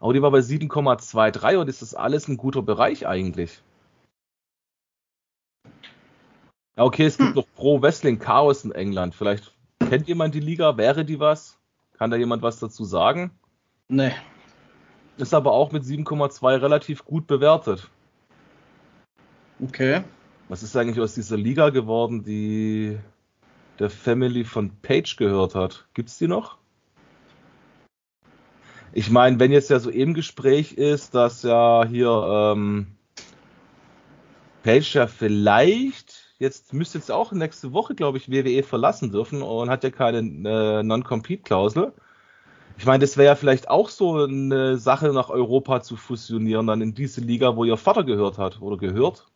[0.00, 3.60] aber die war bei 7,23 und ist das alles ein guter Bereich eigentlich.
[6.76, 7.36] Ja, okay, es gibt hm.
[7.36, 9.14] noch Pro Wrestling Chaos in England.
[9.14, 9.52] Vielleicht
[9.88, 11.55] kennt jemand die Liga, wäre die was?
[11.98, 13.30] Kann da jemand was dazu sagen?
[13.88, 14.12] Nee.
[15.16, 17.88] Ist aber auch mit 7,2 relativ gut bewertet.
[19.62, 20.02] Okay.
[20.48, 22.98] Was ist eigentlich aus dieser Liga geworden, die
[23.78, 25.86] der Family von Page gehört hat?
[25.94, 26.58] Gibt's die noch?
[28.92, 32.86] Ich meine, wenn jetzt ja so im Gespräch ist, dass ja hier ähm,
[34.62, 39.70] Page ja vielleicht jetzt müsste jetzt auch nächste Woche, glaube ich, WWE verlassen dürfen und
[39.70, 41.92] hat ja keine äh, Non-Compete-Klausel.
[42.78, 46.82] Ich meine, das wäre ja vielleicht auch so eine Sache, nach Europa zu fusionieren, dann
[46.82, 49.26] in diese Liga, wo ihr Vater gehört hat oder gehört.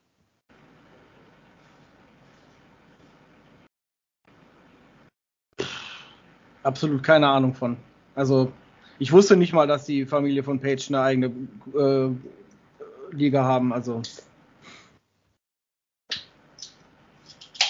[6.63, 7.79] Absolut keine Ahnung von.
[8.15, 8.53] Also,
[8.99, 11.33] ich wusste nicht mal, dass die Familie von Page eine eigene
[11.75, 12.11] äh,
[13.13, 13.73] Liga haben.
[13.73, 14.03] Also.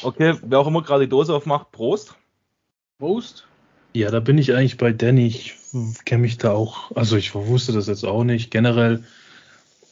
[0.02, 2.14] Okay, wer auch immer gerade die Dose aufmacht, Prost.
[2.98, 3.46] Prost.
[3.92, 5.26] Ja, da bin ich eigentlich bei Danny.
[5.26, 5.56] Ich
[6.04, 8.50] kenne mich da auch, also ich wusste das jetzt auch nicht.
[8.50, 9.04] Generell,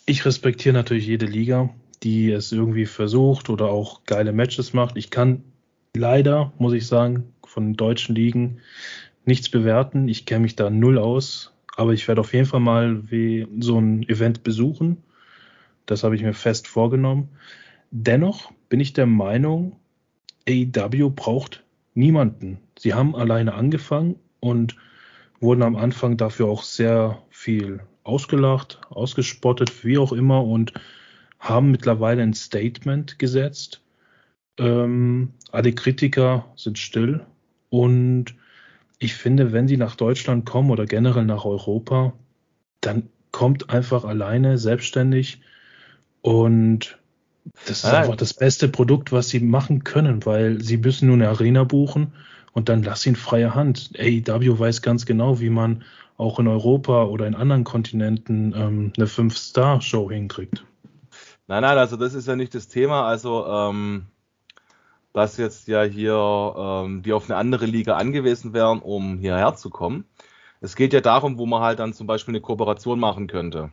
[0.06, 1.70] ich respektiere natürlich jede Liga,
[2.02, 4.96] die es irgendwie versucht oder auch geile Matches macht.
[4.96, 5.42] Ich kann
[5.94, 8.60] leider, muss ich sagen, von deutschen Ligen
[9.24, 10.08] nichts bewerten.
[10.08, 13.78] Ich kenne mich da null aus, aber ich werde auf jeden Fall mal wie so
[13.78, 15.02] ein Event besuchen.
[15.86, 17.28] Das habe ich mir fest vorgenommen.
[17.90, 19.76] Dennoch bin ich der Meinung,
[20.48, 22.58] AEW braucht niemanden.
[22.78, 24.76] Sie haben alleine angefangen und
[25.40, 30.72] wurden am Anfang dafür auch sehr viel ausgelacht, ausgespottet, wie auch immer und
[31.38, 33.82] haben mittlerweile ein Statement gesetzt.
[34.58, 37.24] Ähm, alle Kritiker sind still
[37.70, 38.34] und
[38.98, 42.14] ich finde, wenn sie nach Deutschland kommen oder generell nach Europa,
[42.80, 45.40] dann kommt einfach alleine selbstständig
[46.22, 46.98] und
[47.66, 47.96] das ist Nein.
[47.96, 52.12] einfach das beste Produkt, was sie machen können, weil sie müssen nur eine Arena buchen
[52.52, 53.92] und dann lass ihn freie Hand.
[53.98, 55.84] AEW weiß ganz genau, wie man
[56.16, 60.64] auch in Europa oder in anderen Kontinenten ähm, eine Fünf-Star-Show hinkriegt.
[61.46, 63.06] Nein, nein, also das ist ja nicht das Thema.
[63.06, 64.06] Also, ähm,
[65.12, 69.70] dass jetzt ja hier ähm, die auf eine andere Liga angewiesen wären, um hierher zu
[69.70, 70.04] kommen.
[70.60, 73.70] Es geht ja darum, wo man halt dann zum Beispiel eine Kooperation machen könnte.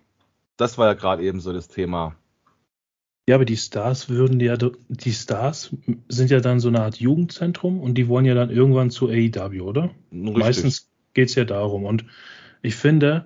[0.55, 2.15] Das war ja gerade eben so das Thema.
[3.27, 5.75] Ja, aber die Stars würden ja, die Stars
[6.09, 9.61] sind ja dann so eine Art Jugendzentrum und die wollen ja dann irgendwann zu AEW,
[9.61, 9.89] oder?
[10.11, 10.37] Richtig.
[10.37, 11.85] Meistens geht es ja darum.
[11.85, 12.05] Und
[12.61, 13.25] ich finde,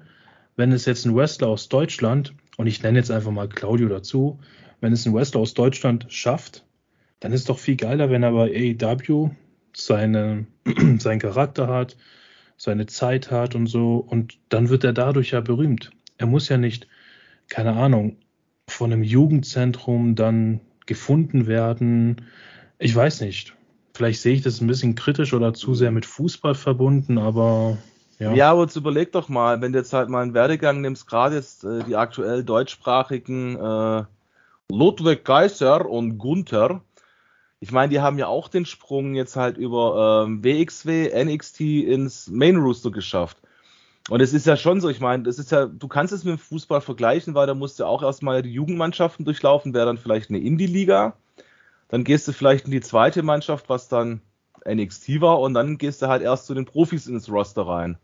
[0.55, 4.39] wenn es jetzt ein Wrestler aus Deutschland, und ich nenne jetzt einfach mal Claudio dazu,
[4.79, 6.65] wenn es ein Wrestler aus Deutschland schafft,
[7.19, 9.31] dann ist es doch viel geiler, wenn er bei AEW
[9.75, 10.47] seine,
[10.99, 11.97] seinen Charakter hat,
[12.55, 13.97] seine Zeit hat und so.
[13.97, 15.91] Und dann wird er dadurch ja berühmt.
[16.17, 16.87] Er muss ja nicht,
[17.49, 18.17] keine Ahnung,
[18.71, 22.25] von einem Jugendzentrum dann gefunden werden.
[22.77, 23.55] Ich weiß nicht.
[23.93, 27.77] Vielleicht sehe ich das ein bisschen kritisch oder zu sehr mit Fußball verbunden, aber
[28.19, 28.33] ja.
[28.33, 31.35] Ja, aber jetzt überleg doch mal, wenn du jetzt halt mal einen Werdegang nimmst, gerade
[31.35, 34.03] jetzt äh, die aktuell deutschsprachigen äh,
[34.69, 36.81] Ludwig Geiser und Gunther.
[37.61, 42.27] Ich meine, die haben ja auch den Sprung jetzt halt über ähm, WXW, NXT ins
[42.27, 43.37] Main Rooster geschafft.
[44.09, 46.33] Und es ist ja schon so, ich meine, das ist ja, du kannst es mit
[46.33, 50.29] dem Fußball vergleichen, weil da musst du auch erstmal die Jugendmannschaften durchlaufen, wäre dann vielleicht
[50.29, 51.15] eine Indie-Liga.
[51.89, 54.21] Dann gehst du vielleicht in die zweite Mannschaft, was dann
[54.67, 57.97] NXT war, und dann gehst du halt erst zu den Profis ins Roster rein.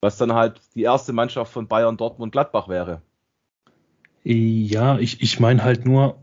[0.00, 3.00] Was dann halt die erste Mannschaft von Bayern, Dortmund, Gladbach wäre.
[4.24, 6.21] Ja, ich, ich meine halt nur,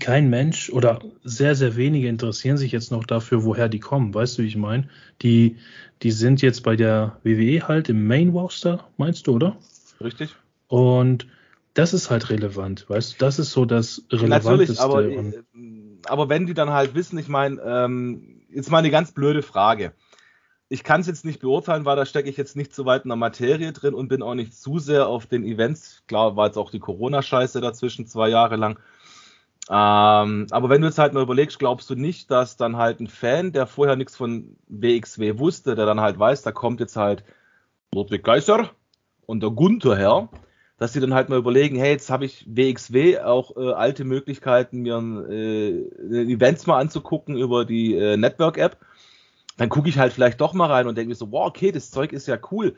[0.00, 4.12] kein Mensch oder sehr, sehr wenige interessieren sich jetzt noch dafür, woher die kommen.
[4.12, 4.88] Weißt du, wie ich meine?
[5.22, 5.56] Die,
[6.02, 9.56] die sind jetzt bei der WWE halt im Main Roster, meinst du, oder?
[10.00, 10.34] Richtig.
[10.66, 11.28] Und
[11.74, 13.16] das ist halt relevant, weißt du?
[13.18, 14.50] Das ist so das Relevanteste.
[14.50, 15.42] Natürlich, aber, äh,
[16.06, 19.92] aber wenn die dann halt wissen, ich meine, ähm, jetzt mal eine ganz blöde Frage.
[20.68, 23.10] Ich kann es jetzt nicht beurteilen, weil da stecke ich jetzt nicht so weit in
[23.10, 26.02] der Materie drin und bin auch nicht zu sehr auf den Events.
[26.08, 28.78] Klar war jetzt auch die Corona-Scheiße dazwischen zwei Jahre lang.
[29.70, 33.06] Ähm, aber wenn du jetzt halt mal überlegst, glaubst du nicht, dass dann halt ein
[33.06, 37.24] Fan, der vorher nichts von WXW wusste, der dann halt weiß, da kommt jetzt halt
[37.94, 38.70] Ludwig Geiser
[39.26, 40.28] und der Gunther her,
[40.78, 44.80] dass sie dann halt mal überlegen, hey, jetzt habe ich WXW auch äh, alte Möglichkeiten,
[44.80, 44.96] mir
[45.30, 48.78] äh, Events mal anzugucken über die äh, Network-App.
[49.58, 51.92] Dann gucke ich halt vielleicht doch mal rein und denke mir so, wow, okay, das
[51.92, 52.74] Zeug ist ja cool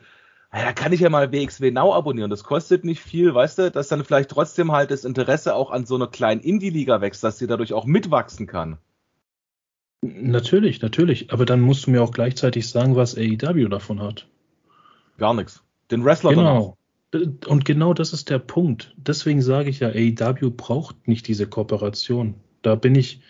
[0.63, 2.29] da kann ich ja mal WXW Now abonnieren.
[2.29, 5.85] Das kostet nicht viel, weißt du, dass dann vielleicht trotzdem halt das Interesse auch an
[5.85, 8.77] so einer kleinen Indie-Liga wächst, dass sie dadurch auch mitwachsen kann.
[10.01, 11.33] Natürlich, natürlich.
[11.33, 14.27] Aber dann musst du mir auch gleichzeitig sagen, was AEW davon hat.
[15.17, 15.63] Gar nichts.
[15.91, 16.77] Den Wrestler Genau.
[17.11, 17.47] Danach.
[17.47, 18.93] Und genau das ist der Punkt.
[18.97, 22.35] Deswegen sage ich ja, AEW braucht nicht diese Kooperation.
[22.61, 23.21] Da bin ich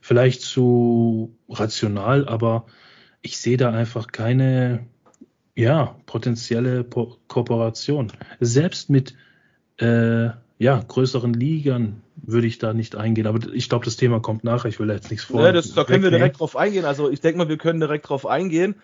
[0.00, 2.66] vielleicht zu rational, aber
[3.22, 4.86] ich sehe da einfach keine,
[5.60, 8.10] ja, potenzielle po Kooperation.
[8.40, 9.14] Selbst mit
[9.76, 13.26] äh, ja, größeren Ligern würde ich da nicht eingehen.
[13.26, 14.68] Aber ich glaube, das Thema kommt nachher.
[14.68, 15.42] Ich will jetzt nichts vor.
[15.42, 16.86] Ja, das, da können wir direkt drauf eingehen.
[16.86, 18.74] Also ich denke mal, wir können direkt drauf eingehen.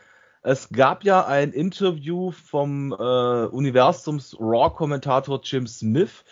[0.43, 6.25] Es gab ja ein Interview vom äh, Universums Raw-Kommentator Jim Smith.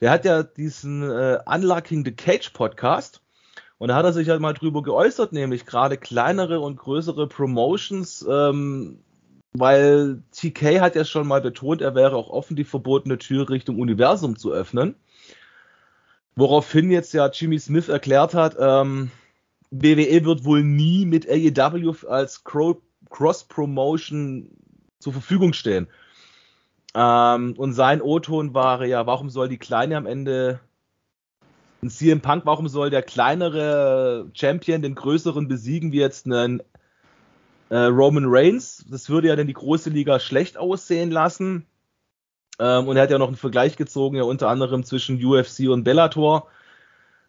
[0.00, 3.20] Der hat ja diesen äh, Unlocking the Cage Podcast.
[3.78, 8.24] Und da hat er sich halt mal drüber geäußert, nämlich gerade kleinere und größere Promotions
[8.28, 9.00] ähm,
[9.56, 13.78] weil TK hat ja schon mal betont, er wäre auch offen, die verbotene Tür Richtung
[13.78, 14.96] Universum zu öffnen.
[16.34, 19.12] Woraufhin jetzt ja Jimmy Smith erklärt hat, ähm,
[19.70, 24.50] WWE wird wohl nie mit AEW als Cross-Promotion
[24.98, 25.86] zur Verfügung stehen.
[26.96, 30.58] Ähm, und sein O-Ton war ja, warum soll die Kleine am Ende
[31.82, 36.62] ein CM Punk, warum soll der kleinere Champion den größeren besiegen wie jetzt einen
[37.68, 38.84] äh, Roman Reigns.
[38.90, 41.66] Das würde ja dann die große Liga schlecht aussehen lassen.
[42.58, 45.84] Ähm, und er hat ja noch einen Vergleich gezogen, ja unter anderem zwischen UFC und
[45.84, 46.48] Bellator,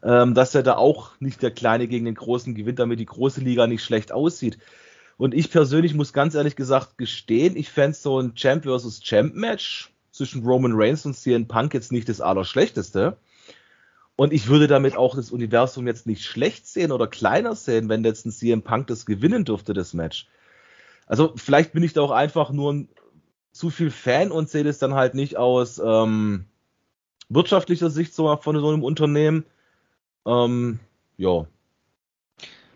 [0.04, 3.42] ähm, dass er da auch nicht der Kleine gegen den Großen gewinnt, damit die große
[3.42, 4.58] Liga nicht schlecht aussieht.
[5.18, 9.00] Und ich persönlich muss ganz ehrlich gesagt gestehen, ich fände so ein Champ vs.
[9.02, 13.18] Champ Match zwischen Roman Reigns und CM Punk jetzt nicht das Allerschlechteste.
[14.18, 18.04] Und ich würde damit auch das Universum jetzt nicht schlecht sehen oder kleiner sehen, wenn
[18.04, 20.28] jetzt ein CM Punk das gewinnen dürfte, das Match.
[21.06, 22.90] Also vielleicht bin ich da auch einfach nur ein,
[23.52, 26.46] zu viel Fan und sehe das dann halt nicht aus ähm,
[27.30, 29.46] wirtschaftlicher Sicht so von so einem Unternehmen.
[30.26, 30.80] Ähm,
[31.18, 31.46] ja.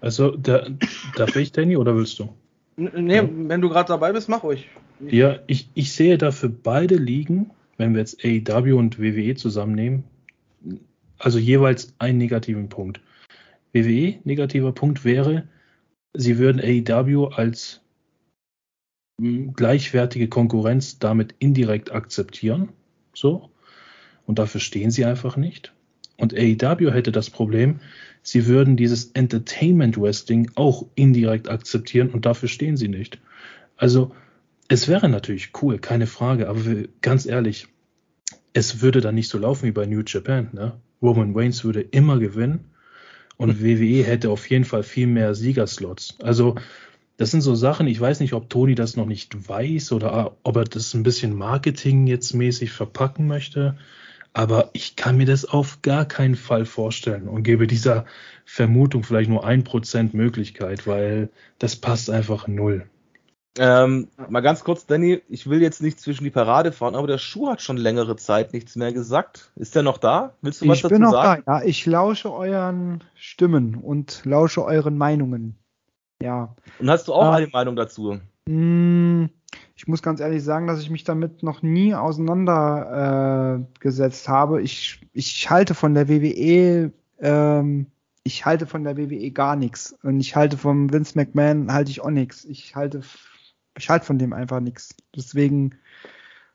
[0.02, 0.70] Also, der,
[1.16, 2.30] darf ich, Danny, oder willst du?
[2.78, 4.70] Nee, wenn du gerade dabei bist, mach ruhig.
[5.02, 10.06] Ja, ich, ich sehe dafür beide Ligen, wenn wir jetzt AEW und WWE zusammennehmen,
[11.20, 13.02] also jeweils einen negativen Punkt.
[13.74, 15.48] WWE, negativer Punkt wäre,
[16.14, 17.82] sie würden AEW als
[19.22, 22.70] hm, gleichwertige Konkurrenz damit indirekt akzeptieren.
[23.14, 23.52] So.
[24.26, 25.74] Und dafür stehen sie einfach nicht.
[26.18, 27.80] Und AEW hätte das Problem,
[28.22, 33.20] sie würden dieses Entertainment Wrestling auch indirekt akzeptieren und dafür stehen sie nicht.
[33.78, 34.14] Also
[34.68, 36.62] es wäre natürlich cool, keine Frage, aber
[37.02, 37.68] ganz ehrlich,
[38.54, 40.50] es würde dann nicht so laufen wie bei New Japan.
[40.52, 40.80] Ne?
[41.02, 42.72] Roman Reigns würde immer gewinnen
[43.38, 46.16] und WWE hätte auf jeden Fall viel mehr Siegerslots.
[46.22, 46.56] Also
[47.18, 50.56] das sind so Sachen, ich weiß nicht, ob Toni das noch nicht weiß oder ob
[50.56, 53.78] er das ein bisschen Marketing jetzt mäßig verpacken möchte.
[54.34, 58.06] Aber ich kann mir das auf gar keinen Fall vorstellen und gebe dieser
[58.46, 62.88] Vermutung vielleicht nur ein Prozent Möglichkeit, weil das passt einfach null.
[63.58, 67.18] Ähm, mal ganz kurz, Danny, ich will jetzt nicht zwischen die Parade fahren, aber der
[67.18, 69.52] Schuh hat schon längere Zeit nichts mehr gesagt.
[69.56, 70.36] Ist der noch da?
[70.42, 71.04] Willst du was ich dazu sagen?
[71.04, 71.66] Ich bin noch da, ja.
[71.66, 75.60] Ich lausche euren Stimmen und lausche euren Meinungen.
[76.22, 76.56] Ja.
[76.80, 78.20] Und hast du auch äh, eine Meinung dazu?
[78.48, 79.30] Mh, hm,
[79.76, 84.62] ich muss ganz ehrlich sagen, dass ich mich damit noch nie auseinandergesetzt äh, habe.
[84.62, 87.86] Ich, ich halte von der WWE, ähm,
[88.24, 89.98] ich halte von der WWE gar nichts.
[90.04, 92.44] Und ich halte vom Vince McMahon halte ich auch nichts.
[92.44, 93.02] Ich halte,
[93.78, 94.96] ich halte von dem einfach nichts.
[95.16, 95.76] Deswegen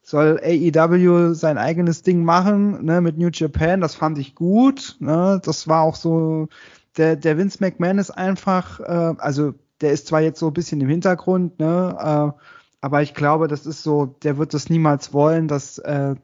[0.02, 3.80] soll AEW sein eigenes Ding machen, ne, mit New Japan.
[3.80, 4.96] Das fand ich gut.
[5.00, 6.48] Ne, das war auch so,
[6.96, 10.80] der, der Vince McMahon ist einfach, äh, also der ist zwar jetzt so ein bisschen
[10.80, 12.40] im Hintergrund, ne, äh,
[12.80, 16.14] aber ich glaube, das ist so, der wird das niemals wollen, dass äh,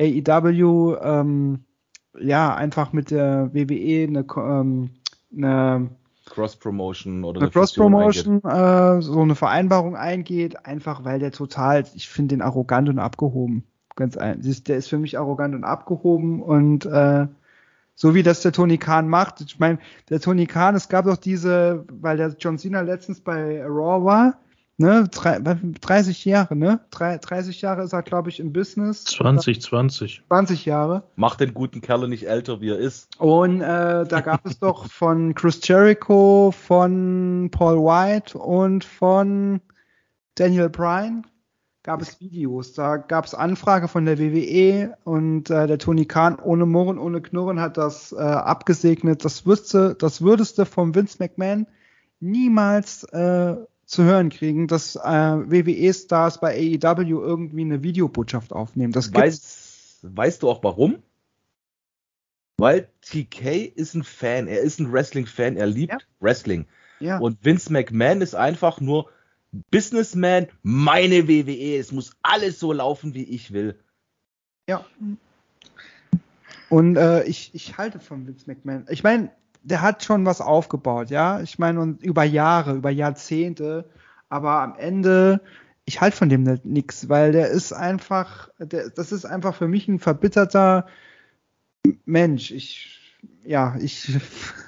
[0.00, 1.64] AEW ähm,
[2.18, 4.90] ja einfach mit der WWE eine, ähm,
[5.36, 5.90] eine
[6.30, 12.34] Cross-Promotion oder eine, Cross-Promotion, äh, so eine Vereinbarung eingeht, einfach weil der total, ich finde
[12.34, 13.64] den arrogant und abgehoben.
[13.94, 17.26] Ganz ein, der ist für mich arrogant und abgehoben und äh,
[17.94, 19.40] so wie das der Tony Khan macht.
[19.40, 19.78] Ich meine,
[20.10, 24.38] der Tony Khan, es gab doch diese, weil der John Cena letztens bei Raw war,
[24.78, 26.80] ne, 30 Jahre, ne?
[26.90, 29.04] 30 Jahre ist er, glaube ich, im Business.
[29.04, 30.22] 20, 20.
[30.28, 31.04] 20 Jahre.
[31.16, 33.18] Macht den guten Kerl nicht älter, wie er ist.
[33.18, 39.60] Und äh, da gab es doch von Chris Jericho, von Paul White und von
[40.34, 41.26] Daniel Bryan
[41.86, 42.74] gab es Videos.
[42.74, 47.22] Da gab es Anfrage von der WWE und äh, der Tony Khan ohne Murren, ohne
[47.22, 49.24] Knurren hat das äh, abgesegnet.
[49.24, 51.66] Das würdeste, das würdeste vom Vince McMahon
[52.18, 53.56] niemals äh,
[53.86, 58.92] zu hören kriegen, dass äh, WWE-Stars bei AEW irgendwie eine Videobotschaft aufnehmen.
[58.92, 61.02] Das weißt, weißt du auch warum?
[62.58, 65.98] Weil TK ist ein Fan, er ist ein Wrestling-Fan, er liebt ja.
[66.20, 66.66] Wrestling.
[67.00, 67.18] Ja.
[67.18, 69.10] Und Vince McMahon ist einfach nur
[69.70, 73.78] Businessman, meine WWE, es muss alles so laufen, wie ich will.
[74.68, 74.84] Ja.
[76.68, 78.86] Und äh, ich, ich halte von Vince McMahon.
[78.90, 79.30] Ich meine,
[79.66, 81.40] der hat schon was aufgebaut, ja.
[81.40, 83.90] Ich meine, und über Jahre, über Jahrzehnte,
[84.28, 85.40] aber am Ende,
[85.84, 89.88] ich halte von dem nichts, weil der ist einfach, der, das ist einfach für mich
[89.88, 90.86] ein verbitterter
[92.04, 92.52] Mensch.
[92.52, 93.00] Ich,
[93.44, 94.16] ja, ich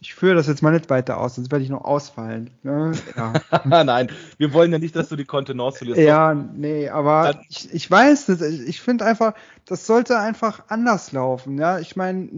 [0.00, 2.50] ich führe das jetzt mal nicht weiter aus, sonst werde ich noch ausfallen.
[2.62, 2.92] Ne?
[3.16, 3.32] Ja.
[3.84, 6.00] Nein, wir wollen ja nicht, dass du die Kontenance verlierst.
[6.00, 9.34] Ja, nee, aber ich, ich weiß, ich finde einfach,
[9.64, 11.58] das sollte einfach anders laufen.
[11.58, 12.28] Ja, ich meine,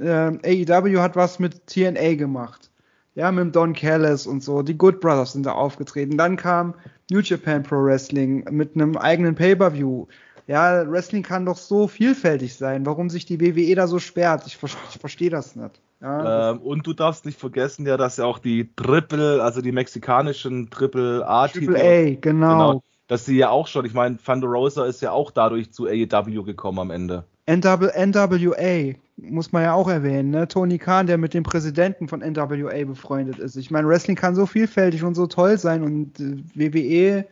[0.00, 2.70] äh, AEW hat was mit TNA gemacht.
[3.14, 4.62] Ja, mit dem Don Callis und so.
[4.62, 6.16] Die Good Brothers sind da aufgetreten.
[6.16, 6.74] Dann kam
[7.10, 10.06] New Japan Pro Wrestling mit einem eigenen Pay-Per-View.
[10.46, 12.86] Ja, Wrestling kann doch so vielfältig sein.
[12.86, 14.44] Warum sich die WWE da so sperrt?
[14.46, 15.80] Ich, ich verstehe das nicht.
[16.00, 19.72] Ja, ähm, und du darfst nicht vergessen, ja, dass ja auch die Triple, also die
[19.72, 21.66] mexikanischen Triple A-Titel.
[21.66, 22.50] Triple A, genau.
[22.72, 22.82] genau.
[23.06, 26.44] Dass sie ja auch schon, ich meine, Thunder Rosa ist ja auch dadurch zu AEW
[26.44, 27.24] gekommen am Ende.
[27.46, 30.48] NWA muss man ja auch erwähnen, ne?
[30.48, 33.56] Tony Khan, der mit dem Präsidenten von NWA befreundet ist.
[33.56, 37.26] Ich meine, Wrestling kann so vielfältig und so toll sein und äh, WWE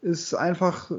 [0.00, 0.90] ist einfach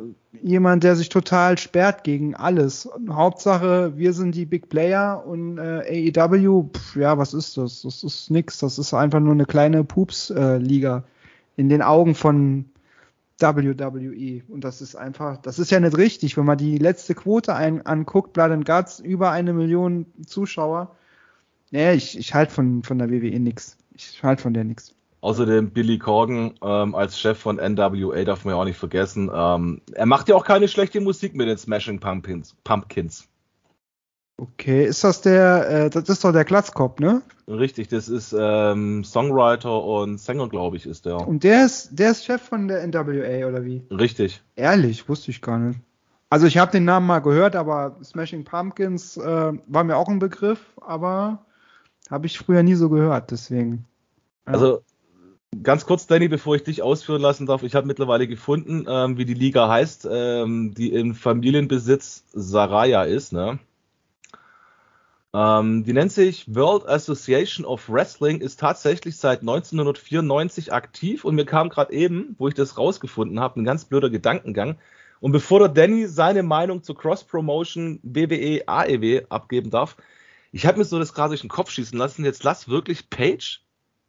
[0.41, 2.89] jemand, der sich total sperrt gegen alles.
[3.09, 7.81] Hauptsache, wir sind die Big Player und äh, AEW, pff, ja, was ist das?
[7.83, 8.59] Das ist nix.
[8.59, 10.97] Das ist einfach nur eine kleine Pups-Liga.
[10.97, 11.01] Äh,
[11.59, 12.69] in den Augen von
[13.41, 14.43] WWE.
[14.47, 17.85] Und das ist einfach, das ist ja nicht richtig, wenn man die letzte Quote ein,
[17.85, 20.95] anguckt, Blood and Guts, über eine Million Zuschauer.
[21.71, 23.77] Nee, ich, ich halte von, von der WWE nix.
[23.93, 24.95] Ich halte von der nix.
[25.21, 29.29] Außerdem Billy Corgan ähm, als Chef von NWA darf man ja auch nicht vergessen.
[29.33, 32.55] Ähm, er macht ja auch keine schlechte Musik mit den Smashing Pumpkins.
[32.63, 33.27] Pumpkins.
[34.37, 37.21] Okay, ist das der, äh, das ist doch der Glatzkopf, ne?
[37.49, 41.27] Richtig, das ist ähm, Songwriter und Sänger, glaube ich, ist der.
[41.27, 43.83] Und der ist, der ist Chef von der NWA oder wie?
[43.91, 44.41] Richtig.
[44.55, 45.81] Ehrlich, wusste ich gar nicht.
[46.29, 50.19] Also ich habe den Namen mal gehört, aber Smashing Pumpkins äh, war mir auch ein
[50.19, 51.45] Begriff, aber
[52.09, 53.85] habe ich früher nie so gehört, deswegen.
[54.45, 54.83] Also
[55.63, 59.25] ganz kurz, Danny, bevor ich dich ausführen lassen darf, ich habe mittlerweile gefunden, ähm, wie
[59.25, 63.59] die Liga heißt, ähm, die im Familienbesitz Saraya ist, ne?
[65.31, 71.45] Ähm, die nennt sich World Association of Wrestling, ist tatsächlich seit 1994 aktiv und mir
[71.45, 74.77] kam gerade eben, wo ich das rausgefunden habe, ein ganz blöder Gedankengang.
[75.19, 79.97] Und bevor der Danny seine Meinung zur Cross-Promotion WWE AEW abgeben darf,
[80.51, 83.61] ich habe mir so das gerade durch den Kopf schießen lassen, jetzt lass wirklich Page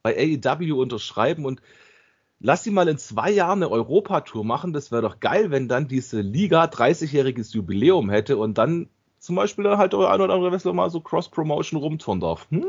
[0.02, 1.60] bei AEW unterschreiben und
[2.38, 4.72] lass sie mal in zwei Jahren eine Europatour machen.
[4.72, 8.88] Das wäre doch geil, wenn dann diese Liga 30-jähriges Jubiläum hätte und dann
[9.18, 12.46] zum Beispiel halt der ein oder andere Wrestler mal so Cross-Promotion rumtouren darf.
[12.50, 12.64] Hm.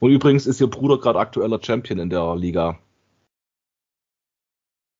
[0.00, 2.78] Und übrigens ist ihr Bruder gerade aktueller Champion in der Liga.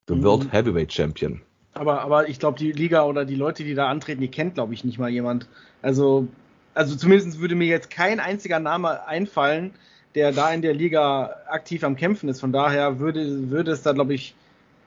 [0.09, 0.25] The mhm.
[0.25, 1.43] World Heavyweight Champion.
[1.75, 4.75] Aber, aber ich glaube, die Liga oder die Leute, die da antreten, die kennt, glaube
[4.75, 5.49] ich, nicht mal jemand.
[5.83, 6.27] Also,
[6.75, 9.75] also zumindest würde mir jetzt kein einziger Name einfallen,
[10.15, 12.41] der da in der Liga aktiv am Kämpfen ist.
[12.41, 14.35] Von daher würde, würde es da, glaube ich,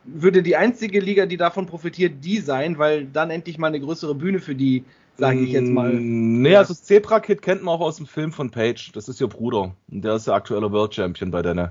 [0.03, 4.15] würde die einzige Liga, die davon profitiert, die sein, weil dann endlich mal eine größere
[4.15, 4.83] Bühne für die
[5.17, 5.93] sage ich jetzt mal.
[5.93, 8.91] Mm, nee, also das Zebra Kid kennt man auch aus dem Film von Page.
[8.93, 9.75] Das ist ihr Bruder.
[9.89, 11.69] Und der ist der aktuelle World Champion bei denen.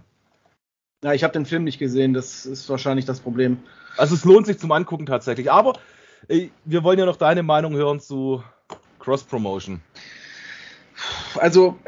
[1.03, 2.15] Ja, ich habe den Film nicht gesehen.
[2.15, 3.59] Das ist wahrscheinlich das Problem.
[3.97, 5.51] Also es lohnt sich zum Angucken tatsächlich.
[5.51, 5.75] Aber
[6.29, 8.43] ey, wir wollen ja noch deine Meinung hören zu
[8.99, 9.81] Cross Promotion.
[11.37, 11.79] Also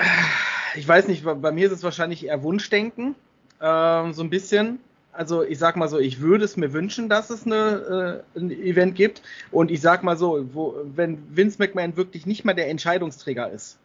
[0.75, 1.25] ich weiß nicht.
[1.25, 3.14] Bei mir ist es wahrscheinlich eher Wunschdenken.
[3.61, 4.81] Ähm, so ein bisschen
[5.12, 8.51] also ich sag mal so, ich würde es mir wünschen, dass es eine, äh, ein
[8.51, 9.23] Event gibt.
[9.51, 13.79] Und ich sag mal so, wo, wenn Vince McMahon wirklich nicht mal der Entscheidungsträger ist,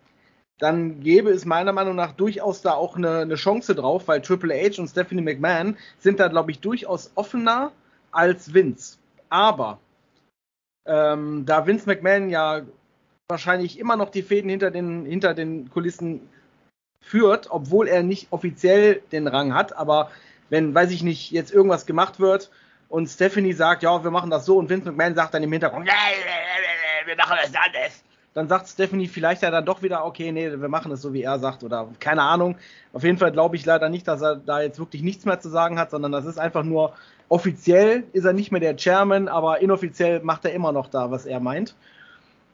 [0.59, 4.55] dann gäbe es meiner Meinung nach durchaus da auch eine, eine Chance drauf, weil Triple
[4.55, 7.71] H und Stephanie McMahon sind da, glaube ich, durchaus offener
[8.11, 8.97] als Vince.
[9.29, 9.79] Aber
[10.85, 12.61] ähm, da Vince McMahon ja
[13.27, 16.21] wahrscheinlich immer noch die Fäden hinter den, hinter den Kulissen
[17.07, 20.11] führt, obwohl er nicht offiziell den Rang hat, aber
[20.49, 22.49] wenn, weiß ich nicht, jetzt irgendwas gemacht wird
[22.89, 25.87] und Stephanie sagt, ja, wir machen das so und Vince McMahon sagt dann im Hintergrund,
[27.05, 28.03] wir machen das anders.
[28.33, 31.23] Dann sagt Stephanie vielleicht ja dann doch wieder, okay, nee, wir machen es so, wie
[31.23, 32.55] er sagt oder keine Ahnung.
[32.93, 35.49] Auf jeden Fall glaube ich leider nicht, dass er da jetzt wirklich nichts mehr zu
[35.49, 36.93] sagen hat, sondern das ist einfach nur
[37.29, 41.25] offiziell ist er nicht mehr der Chairman, aber inoffiziell macht er immer noch da, was
[41.25, 41.75] er meint.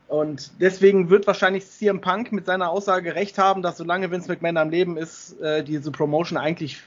[0.08, 4.58] Und deswegen wird wahrscheinlich CM Punk mit seiner Aussage recht haben, dass solange Vince McMahon
[4.58, 6.82] am Leben ist, äh, diese Promotion eigentlich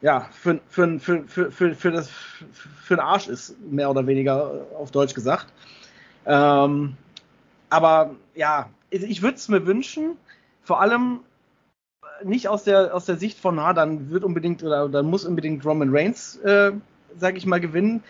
[0.00, 4.90] ja, für, für, für, für, für, das, für den Arsch ist, mehr oder weniger auf
[4.90, 5.46] Deutsch gesagt.
[6.26, 6.96] Ähm,
[7.70, 10.16] aber ja, ich würde es mir wünschen,
[10.62, 11.20] vor allem
[12.24, 15.64] nicht aus der, aus der Sicht von, na, dann wird unbedingt oder dann muss unbedingt
[15.64, 16.72] Roman Reigns, äh,
[17.16, 18.02] sage ich mal, gewinnen.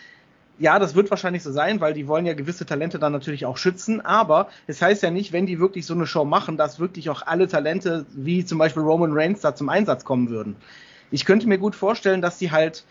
[0.59, 3.57] Ja, das wird wahrscheinlich so sein, weil die wollen ja gewisse Talente dann natürlich auch
[3.57, 4.01] schützen.
[4.01, 7.27] Aber es heißt ja nicht, wenn die wirklich so eine Show machen, dass wirklich auch
[7.27, 10.57] alle Talente, wie zum Beispiel Roman Reigns, da zum Einsatz kommen würden
[11.13, 12.85] ich könnte mir gut vorstellen, dass sie halt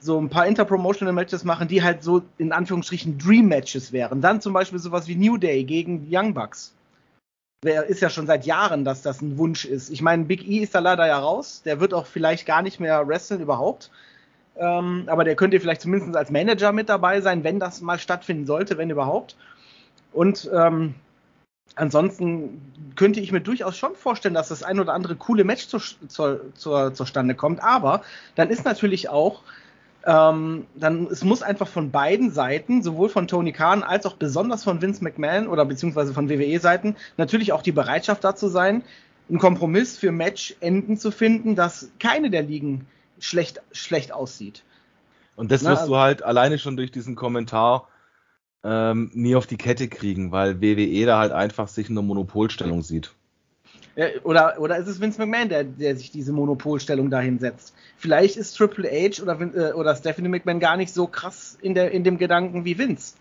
[0.00, 4.20] so ein paar Interpromotional Matches machen, die halt so in Anführungsstrichen Dream Matches wären.
[4.20, 6.74] Dann zum Beispiel sowas wie New Day gegen Young Bucks.
[7.62, 9.90] Ist ja schon seit Jahren, dass das ein Wunsch ist.
[9.90, 11.60] Ich meine, Big E ist da leider ja raus.
[11.64, 13.90] Der wird auch vielleicht gar nicht mehr wresteln überhaupt.
[14.60, 18.46] Ähm, aber der könnte vielleicht zumindest als Manager mit dabei sein, wenn das mal stattfinden
[18.46, 19.34] sollte, wenn überhaupt.
[20.12, 20.94] Und ähm,
[21.76, 22.60] ansonsten
[22.94, 26.52] könnte ich mir durchaus schon vorstellen, dass das ein oder andere coole Match zu, zu,
[26.54, 27.62] zu, zustande kommt.
[27.62, 28.02] Aber
[28.34, 29.40] dann ist natürlich auch,
[30.04, 34.62] ähm, dann es muss einfach von beiden Seiten, sowohl von Tony Khan als auch besonders
[34.62, 38.82] von Vince McMahon oder beziehungsweise von WWE-Seiten, natürlich auch die Bereitschaft dazu sein,
[39.30, 42.86] einen Kompromiss für Matchenden zu finden, dass keine der Ligen
[43.20, 44.62] schlecht, schlecht aussieht.
[45.36, 47.88] Und das wirst Na, du halt alleine schon durch diesen Kommentar
[48.62, 52.82] ähm, nie auf die Kette kriegen, weil WWE da halt einfach sich in der Monopolstellung
[52.82, 53.12] sieht.
[54.22, 57.74] Oder, oder ist es Vince McMahon, der, der sich diese Monopolstellung dahin setzt?
[57.96, 61.90] Vielleicht ist Triple H oder, äh, oder Stephanie McMahon gar nicht so krass in, der,
[61.90, 63.14] in dem Gedanken wie Vince.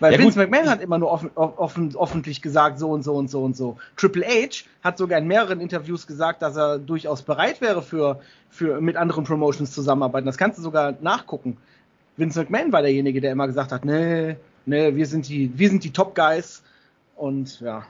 [0.00, 0.50] Weil Ja, Vince gut.
[0.50, 3.76] McMahon hat immer nur offen, offen, öffentlich gesagt, so und so und so und so.
[3.96, 8.20] Triple H hat sogar in mehreren Interviews gesagt, dass er durchaus bereit wäre, für,
[8.50, 10.26] für mit anderen Promotions zusammenarbeiten.
[10.26, 11.56] Das kannst du sogar nachgucken.
[12.16, 14.36] Vince McMahon war derjenige, der immer gesagt hat, nee,
[14.66, 16.62] nee, wir sind die, wir sind die Top Guys.
[17.16, 17.84] Und ja.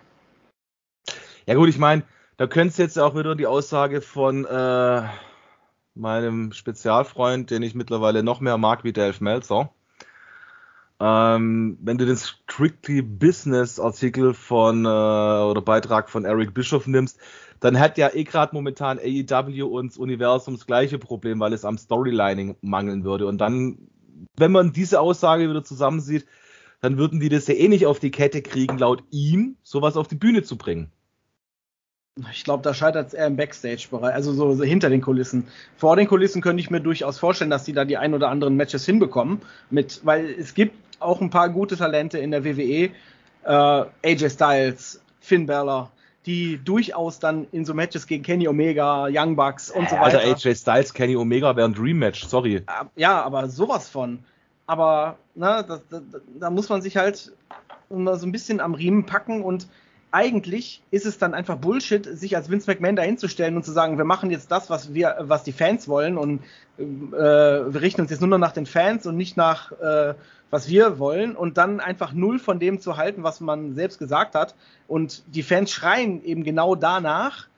[1.46, 2.02] Ja gut, ich meine,
[2.36, 5.02] da könntest du jetzt auch wieder die Aussage von äh,
[5.94, 9.70] meinem Spezialfreund, den ich mittlerweile noch mehr mag wie Dave Meltzer.
[11.00, 17.18] Ähm, wenn du den Strictly Business Artikel von äh, oder Beitrag von Eric Bischoff nimmst,
[17.60, 21.78] dann hat ja eh gerade momentan AEW und Universum das gleiche Problem, weil es am
[21.78, 23.26] Storylining mangeln würde.
[23.26, 23.78] Und dann,
[24.36, 26.26] wenn man diese Aussage wieder zusammensieht,
[26.80, 30.08] dann würden die das ja eh nicht auf die Kette kriegen, laut ihm sowas auf
[30.08, 30.90] die Bühne zu bringen.
[32.32, 35.46] Ich glaube, da scheitert es eher im Backstage-Bereich, also so, so hinter den Kulissen.
[35.76, 38.56] Vor den Kulissen könnte ich mir durchaus vorstellen, dass die da die ein oder anderen
[38.56, 39.40] Matches hinbekommen,
[39.70, 42.90] mit, weil es gibt auch ein paar gute Talente in der WWE,
[43.44, 45.90] äh, AJ Styles, Finn Balor,
[46.26, 50.20] die durchaus dann in so Matches gegen Kenny Omega, Young Bucks und so weiter.
[50.20, 52.56] Alter, AJ Styles, Kenny Omega wäre ein Dream Match, sorry.
[52.56, 52.62] Äh,
[52.96, 54.18] Ja, aber sowas von.
[54.66, 56.00] Aber ne, da, da,
[56.38, 57.32] da muss man sich halt
[57.88, 59.66] immer so ein bisschen am Riemen packen und
[60.10, 64.04] eigentlich ist es dann einfach Bullshit, sich als Vince McMahon dahinzustellen und zu sagen, wir
[64.04, 66.40] machen jetzt das, was wir, was die Fans wollen und
[66.78, 70.14] äh, wir richten uns jetzt nur noch nach den Fans und nicht nach äh,
[70.50, 74.34] was wir wollen und dann einfach null von dem zu halten, was man selbst gesagt
[74.34, 74.54] hat
[74.86, 77.48] und die Fans schreien eben genau danach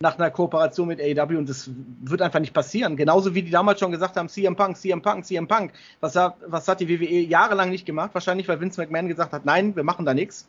[0.00, 1.70] nach einer Kooperation mit AEW und das
[2.02, 2.96] wird einfach nicht passieren.
[2.96, 5.72] Genauso wie die damals schon gesagt haben, CM Punk, CM Punk, CM Punk.
[5.98, 8.10] Was hat, was hat die WWE jahrelang nicht gemacht?
[8.12, 10.46] Wahrscheinlich, weil Vince McMahon gesagt hat, nein, wir machen da nichts.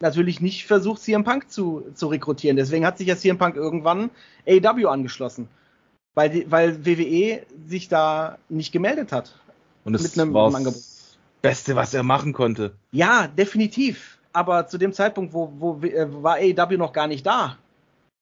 [0.00, 2.56] Natürlich nicht versucht, CM Punk zu, zu rekrutieren.
[2.56, 4.10] Deswegen hat sich ja CM Punk irgendwann
[4.46, 5.48] AEW angeschlossen.
[6.14, 9.34] Weil, die, weil WWE sich da nicht gemeldet hat.
[9.84, 12.74] Und das Mit einem war das Beste, was er machen konnte.
[12.92, 14.18] Ja, definitiv.
[14.32, 17.56] Aber zu dem Zeitpunkt, wo, wo äh, war AEW noch gar nicht da.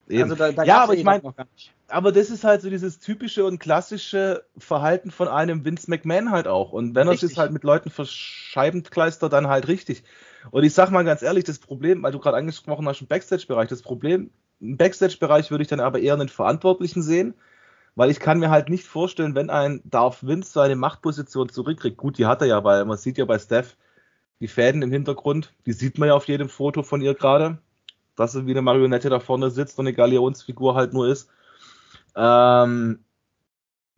[0.09, 0.25] Eben.
[0.25, 1.73] Also da, da ja, aber ich AEW meine, noch gar nicht.
[1.89, 6.47] aber das ist halt so dieses typische und klassische Verhalten von einem Vince McMahon halt
[6.47, 6.73] auch.
[6.73, 10.05] Und wenn er sich halt mit Leuten verscheiben kleistert, dann halt richtig.
[10.51, 13.69] Und ich sag mal ganz ehrlich, das Problem, weil du gerade angesprochen hast, im Backstage-Bereich,
[13.69, 14.31] das Problem,
[14.61, 17.35] im Backstage-Bereich würde ich dann aber eher einen Verantwortlichen sehen,
[17.97, 21.97] weil ich kann mir halt nicht vorstellen, wenn ein Darth Vince seine Machtposition zurückkriegt.
[21.97, 23.77] Gut, die hat er ja, weil man sieht ja bei Steph
[24.41, 27.59] die Fäden im Hintergrund, die sieht man ja auf jedem Foto von ihr gerade,
[28.17, 31.29] dass sie wie eine Marionette da vorne sitzt und eine Galionsfigur halt nur ist.
[32.17, 33.05] Ähm,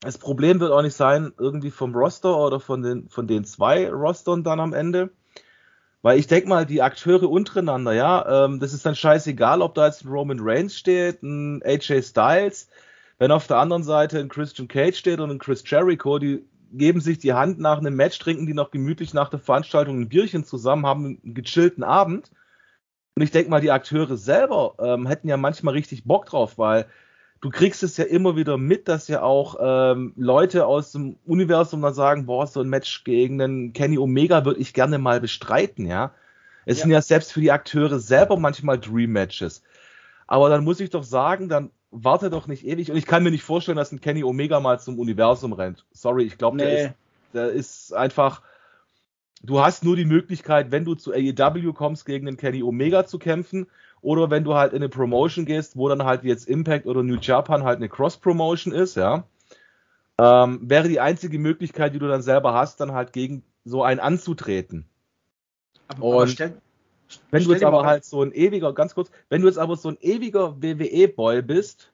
[0.01, 3.90] das Problem wird auch nicht sein, irgendwie vom Roster oder von den, von den zwei
[3.90, 5.11] Rostern dann am Ende.
[6.07, 9.86] Weil ich denke mal, die Akteure untereinander, ja, ähm, das ist dann scheißegal, ob da
[9.86, 12.68] jetzt ein Roman Reigns steht, ein AJ Styles,
[13.18, 17.00] wenn auf der anderen Seite ein Christian Cage steht und ein Chris Jericho, die geben
[17.00, 20.44] sich die Hand nach einem Match, trinken die noch gemütlich nach der Veranstaltung ein Bierchen
[20.44, 22.30] zusammen, haben einen gechillten Abend.
[23.16, 26.86] Und ich denke mal, die Akteure selber ähm, hätten ja manchmal richtig Bock drauf, weil
[27.47, 31.80] du kriegst es ja immer wieder mit, dass ja auch ähm, Leute aus dem Universum
[31.80, 35.86] dann sagen, boah, so ein Match gegen einen Kenny Omega würde ich gerne mal bestreiten,
[35.86, 36.11] ja.
[36.64, 36.82] Es Ja.
[36.82, 39.62] sind ja selbst für die Akteure selber manchmal Dream Matches.
[40.26, 42.90] Aber dann muss ich doch sagen, dann warte doch nicht ewig.
[42.90, 45.84] Und ich kann mir nicht vorstellen, dass ein Kenny Omega mal zum Universum rennt.
[45.92, 46.74] Sorry, ich glaube, der, Nee.
[46.86, 46.90] ist,
[47.32, 48.42] der ist einfach.
[49.44, 53.20] Du hast nur die Möglichkeit, wenn du zu AEW kommst, gegen den Kenny Omega zu
[53.20, 53.68] kämpfen.
[54.07, 57.16] Oder wenn du halt in eine Promotion gehst, wo dann halt jetzt Impact oder New
[57.20, 59.24] Japan halt eine Cross-Promotion ist, ja.
[60.16, 63.98] Ähm, wäre die einzige Möglichkeit, die du dann selber hast, dann halt gegen so einen
[63.98, 64.86] anzutreten.
[65.88, 66.61] Aber, Und aber stell,
[67.32, 69.88] Wenn du jetzt aber halt so ein ewiger, ganz kurz, wenn du jetzt aber so
[69.88, 71.90] ein ewiger WWE-Boy bist,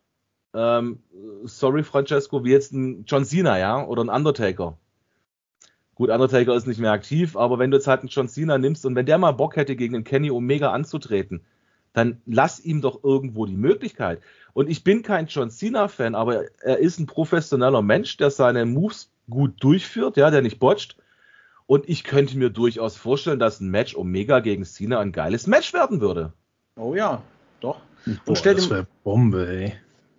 [0.52, 0.98] ähm,
[1.44, 4.76] sorry Francesco, wie jetzt ein John Cena, ja, oder ein Undertaker.
[5.94, 8.84] Gut, Undertaker ist nicht mehr aktiv, aber wenn du jetzt halt einen John Cena nimmst
[8.84, 11.42] und wenn der mal Bock hätte, gegen den Kenny Omega anzutreten,
[11.92, 14.20] dann lass ihm doch irgendwo die Möglichkeit.
[14.54, 19.10] Und ich bin kein John Cena-Fan, aber er ist ein professioneller Mensch, der seine Moves
[19.30, 20.96] gut durchführt, ja, der nicht botcht.
[21.66, 25.72] Und ich könnte mir durchaus vorstellen, dass ein Match Omega gegen Cena ein geiles Match
[25.72, 26.32] werden würde.
[26.76, 27.22] oh ja,
[27.60, 27.80] doch.
[28.26, 29.72] Boah, stell das dir- wäre Bombe, ey.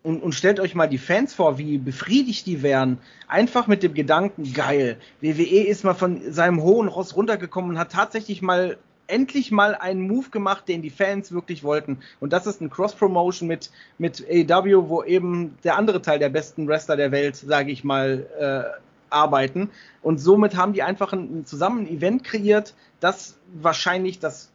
[0.04, 2.98] Und, und stellt euch mal die Fans vor, wie befriedigt die wären.
[3.30, 4.98] Einfach mit dem Gedanken, geil.
[5.22, 10.08] WWE ist mal von seinem hohen Ross runtergekommen und hat tatsächlich mal endlich mal einen
[10.08, 12.00] Move gemacht, den die Fans wirklich wollten.
[12.20, 16.68] Und das ist ein Cross-Promotion mit, mit AEW, wo eben der andere Teil der besten
[16.68, 18.80] Wrestler der Welt, sage ich mal, äh,
[19.10, 19.70] arbeiten.
[20.02, 24.52] Und somit haben die einfach ein, zusammen ein Event kreiert, das wahrscheinlich das,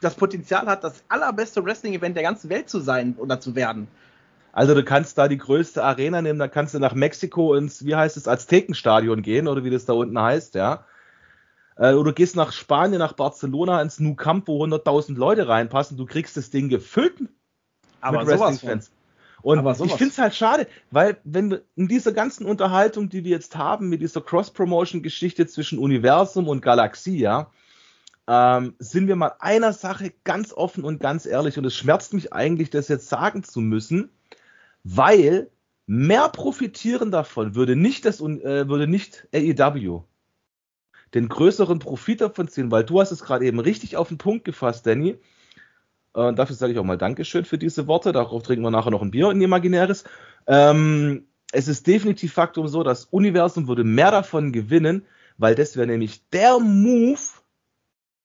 [0.00, 3.88] das Potenzial hat, das allerbeste Wrestling-Event der ganzen Welt zu sein oder zu werden.
[4.52, 7.94] Also du kannst da die größte Arena nehmen, dann kannst du nach Mexiko ins, wie
[7.94, 10.84] heißt es, Aztekenstadion gehen oder wie das da unten heißt, ja.
[11.76, 16.06] Äh, oder gehst nach Spanien, nach Barcelona ins Nou Camp, wo 100.000 Leute reinpassen, du
[16.06, 17.14] kriegst das Ding gefüllt
[18.00, 18.90] Aber mit Wrestling-Fans.
[19.42, 23.22] Und Aber ich finde es halt schade, weil wenn wir in dieser ganzen Unterhaltung, die
[23.22, 27.50] wir jetzt haben, mit dieser Cross-Promotion-Geschichte zwischen Universum und Galaxie, ja,
[28.26, 31.58] ähm, sind wir mal einer Sache ganz offen und ganz ehrlich.
[31.58, 34.10] Und es schmerzt mich eigentlich, das jetzt sagen zu müssen,
[34.82, 35.48] weil
[35.86, 40.02] mehr profitieren davon würde nicht das äh, würde nicht AEW
[41.14, 44.44] den größeren Profit davon ziehen, weil du hast es gerade eben richtig auf den Punkt
[44.44, 45.18] gefasst, Danny.
[46.14, 48.12] Äh, dafür sage ich auch mal Dankeschön für diese Worte.
[48.12, 50.04] Darauf trinken wir nachher noch ein Bier, ein imaginäres.
[50.46, 55.06] Ähm, es ist definitiv Faktum so, das Universum würde mehr davon gewinnen,
[55.38, 57.20] weil das wäre nämlich der Move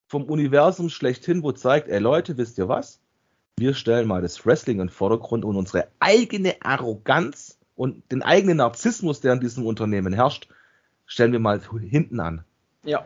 [0.08, 3.00] vom Universum schlechthin, wo zeigt, ey Leute, wisst ihr was?
[3.58, 8.58] Wir stellen mal das Wrestling in den Vordergrund und unsere eigene Arroganz und den eigenen
[8.58, 10.50] Narzissmus, der in diesem Unternehmen herrscht,
[11.06, 12.44] stellen wir mal hinten an.
[12.84, 13.06] Ja.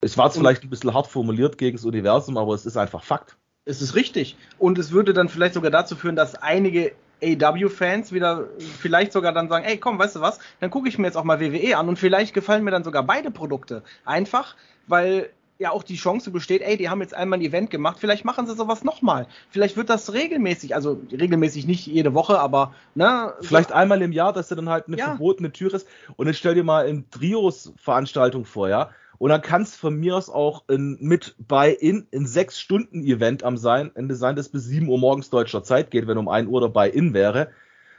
[0.00, 3.04] Es war jetzt vielleicht ein bisschen hart formuliert gegen das Universum, aber es ist einfach
[3.04, 3.36] Fakt.
[3.64, 4.36] Es ist richtig.
[4.58, 9.48] Und es würde dann vielleicht sogar dazu führen, dass einige AW-Fans wieder vielleicht sogar dann
[9.48, 11.88] sagen, ey, komm, weißt du was, dann gucke ich mir jetzt auch mal WWE an
[11.88, 13.84] und vielleicht gefallen mir dann sogar beide Produkte.
[14.04, 14.56] Einfach,
[14.88, 15.30] weil
[15.62, 18.46] ja auch die Chance besteht, ey, die haben jetzt einmal ein Event gemacht, vielleicht machen
[18.46, 19.26] sie sowas nochmal.
[19.48, 24.32] Vielleicht wird das regelmäßig, also regelmäßig nicht jede Woche, aber ne, Vielleicht einmal im Jahr,
[24.32, 25.06] dass er dann halt eine Ja.
[25.06, 25.86] verbotene Tür ist.
[26.16, 28.90] Und jetzt stell dir mal in Trios-Veranstaltung vor, ja.
[29.18, 33.04] Und dann kann es von mir aus auch in, mit bei in, in sechs Stunden
[33.04, 36.28] Event am sein, Ende sein, das bis 7 Uhr morgens deutscher Zeit geht, wenn um
[36.28, 37.50] 1 Uhr dabei in wäre,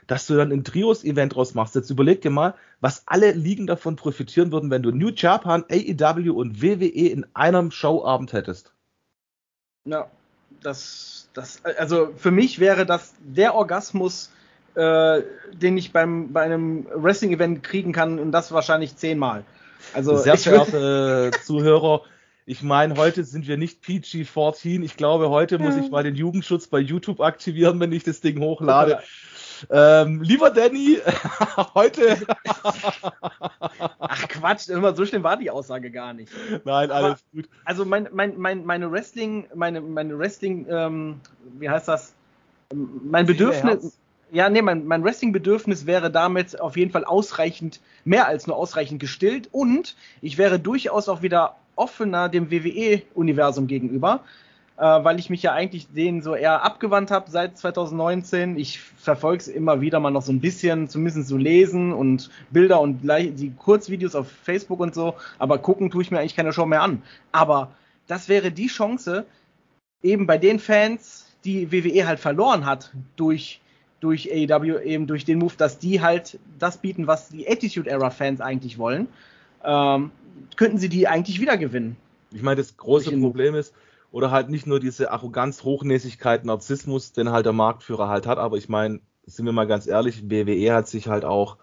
[0.06, 1.74] dass du dann ein Trios-Event draus machst.
[1.74, 6.32] Jetzt überleg dir mal, was alle Ligen davon profitieren würden, wenn du New Japan, AEW
[6.32, 8.72] und WWE in einem Showabend hättest.
[9.84, 10.08] Ja,
[10.62, 14.30] das, das, also für mich wäre das der Orgasmus,
[14.74, 19.44] äh, den ich beim, bei einem Wrestling-Event kriegen kann und das wahrscheinlich zehnmal.
[19.92, 22.02] Also Sehr verehrte äh, Zuhörer,
[22.46, 24.82] ich meine, heute sind wir nicht PG-14.
[24.82, 28.38] Ich glaube, heute muss ich mal den Jugendschutz bei YouTube aktivieren, wenn ich das Ding
[28.38, 28.98] hochlade.
[29.70, 30.98] Ähm, lieber Danny,
[31.74, 32.18] heute.
[33.98, 36.32] Ach Quatsch, immer so schlimm war die Aussage gar nicht.
[36.64, 37.48] Nein, Aber- alles gut.
[37.64, 41.20] Also mein, mein, mein, meine Wrestling, meine, meine Wrestling, ähm,
[41.58, 42.14] wie heißt das?
[42.72, 43.98] Mein Bedürfnis,
[44.32, 49.00] ja, nee, mein, mein Wrestling-Bedürfnis wäre damit auf jeden Fall ausreichend, mehr als nur ausreichend
[49.00, 54.20] gestillt und ich wäre durchaus auch wieder offener dem WWE-Universum gegenüber,
[54.82, 58.58] weil ich mich ja eigentlich denen so eher abgewandt habe seit 2019.
[58.58, 62.80] Ich verfolge es immer wieder mal noch so ein bisschen, zumindest so lesen und Bilder
[62.80, 66.66] und die Kurzvideos auf Facebook und so, aber gucken tue ich mir eigentlich keine Show
[66.66, 67.02] mehr an.
[67.30, 67.70] Aber
[68.06, 69.24] das wäre die Chance,
[70.02, 73.60] eben bei den Fans, die WWE halt verloren hat durch
[74.00, 78.10] durch AEW eben durch den Move, dass die halt das bieten, was die Attitude Era
[78.10, 79.08] Fans eigentlich wollen,
[79.64, 80.10] ähm,
[80.56, 81.96] könnten sie die eigentlich wieder gewinnen.
[82.30, 83.72] Ich meine, das große Problem ist,
[84.14, 88.56] oder halt nicht nur diese Arroganz, Hochnäsigkeit, Narzissmus, den halt der Marktführer halt hat, aber
[88.56, 91.56] ich meine, sind wir mal ganz ehrlich, WWE hat sich halt auch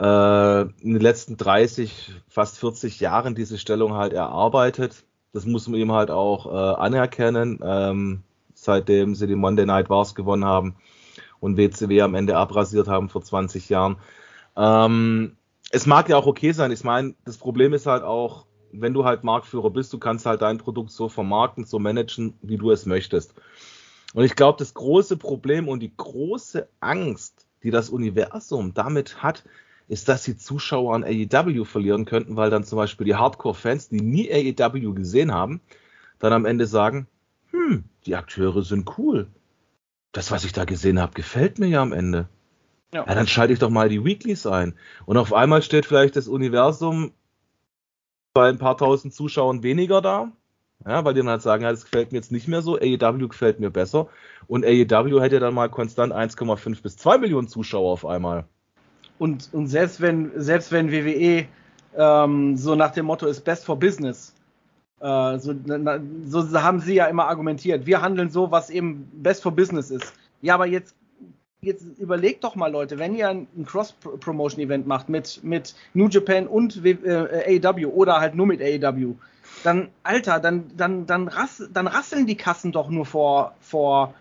[0.00, 5.02] äh, in den letzten 30, fast 40 Jahren diese Stellung halt erarbeitet.
[5.32, 8.22] Das muss man ihm halt auch äh, anerkennen, ähm,
[8.54, 10.76] seitdem sie die Monday Night Wars gewonnen haben
[11.40, 13.96] und WCW am Ende abrasiert haben vor 20 Jahren.
[14.56, 15.36] Ähm,
[15.72, 16.70] es mag ja auch okay sein.
[16.70, 20.42] Ich meine, das Problem ist halt auch, wenn du halt Marktführer bist, du kannst halt
[20.42, 23.34] dein Produkt so vermarkten, so managen, wie du es möchtest.
[24.14, 29.44] Und ich glaube, das große Problem und die große Angst, die das Universum damit hat,
[29.88, 34.00] ist, dass die Zuschauer an AEW verlieren könnten, weil dann zum Beispiel die Hardcore-Fans, die
[34.00, 35.60] nie AEW gesehen haben,
[36.18, 37.06] dann am Ende sagen,
[37.50, 39.28] hm, die Akteure sind cool.
[40.12, 42.28] Das, was ich da gesehen habe, gefällt mir ja am Ende.
[42.92, 43.04] Ja.
[43.06, 44.74] Ja, dann schalte ich doch mal die Weeklies ein.
[45.04, 47.12] Und auf einmal steht vielleicht das Universum
[48.36, 50.30] bei ein paar tausend Zuschauern weniger da.
[50.86, 53.28] Ja, weil die dann halt sagen, ja, das gefällt mir jetzt nicht mehr so, AEW
[53.28, 54.08] gefällt mir besser.
[54.46, 58.44] Und AEW hätte dann mal konstant 1,5 bis 2 Millionen Zuschauer auf einmal.
[59.18, 61.46] Und, und selbst wenn selbst wenn WWE
[61.96, 64.34] ähm, so nach dem Motto ist Best for Business,
[65.00, 67.86] äh, so, na, so haben sie ja immer argumentiert.
[67.86, 70.12] Wir handeln so, was eben Best for Business ist.
[70.42, 70.94] Ja, aber jetzt
[71.62, 76.82] jetzt überlegt doch mal, Leute, wenn ihr ein Cross-Promotion-Event macht mit, mit New Japan und
[76.82, 79.14] W- äh, AEW oder halt nur mit AEW,
[79.64, 84.14] dann, Alter, dann, dann, dann, rass, dann rasseln die Kassen doch nur vor, vor,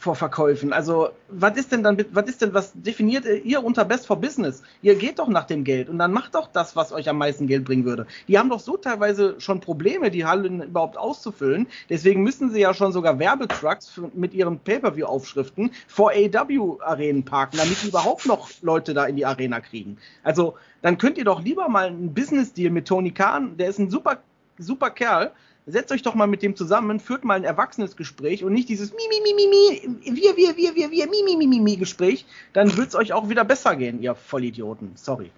[0.00, 0.72] vor Verkäufen.
[0.72, 4.62] Also, was ist denn dann, was ist denn, was definiert ihr unter Best for Business?
[4.80, 7.48] Ihr geht doch nach dem Geld und dann macht doch das, was euch am meisten
[7.48, 8.06] Geld bringen würde.
[8.28, 11.66] Die haben doch so teilweise schon Probleme, die Hallen überhaupt auszufüllen.
[11.90, 17.88] Deswegen müssen sie ja schon sogar Werbetrucks mit ihren Pay-Per-View-Aufschriften vor AW-Arenen parken, damit die
[17.88, 19.98] überhaupt noch Leute da in die Arena kriegen.
[20.22, 23.90] Also, dann könnt ihr doch lieber mal einen Business-Deal mit Tony Khan, der ist ein
[23.90, 24.18] super,
[24.58, 25.32] super Kerl,
[25.70, 28.92] setzt euch doch mal mit dem zusammen, führt mal ein erwachsenes Gespräch und nicht dieses
[28.92, 31.76] mi, mi, mi, mi, mi, wir, wir, wir, wir, wir, mi, mi, mi, mi, mi
[31.76, 32.26] Gespräch.
[32.52, 34.92] Dann wird es euch auch wieder besser gehen, ihr Vollidioten.
[34.94, 35.30] Sorry.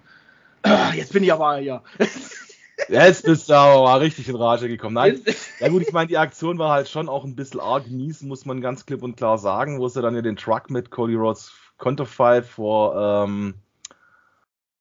[0.95, 1.83] Jetzt bin ich aber ja.
[2.87, 4.95] Jetzt bist du aber mal richtig in Rage gekommen.
[4.95, 5.21] Nein,
[5.59, 8.45] ja gut, ich meine, die Aktion war halt schon auch ein bisschen arg mies, muss
[8.45, 11.51] man ganz klipp und klar sagen, wo sie dann ja den Truck mit Cody Rhodes
[11.77, 13.55] Konterfei vor, ähm,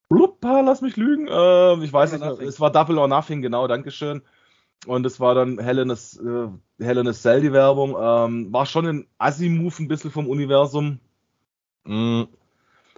[0.09, 3.69] Bluppa, lass mich lügen, äh, ich weiß Double nicht, es war Double or Nothing, genau,
[3.69, 4.23] Dankeschön.
[4.87, 6.49] Und es war dann Helenes, äh,
[6.83, 7.97] Helenes Cell, die Werbung.
[8.01, 11.01] Ähm, war schon ein Assi-Move ein bisschen vom Universum.
[11.85, 12.23] Mm.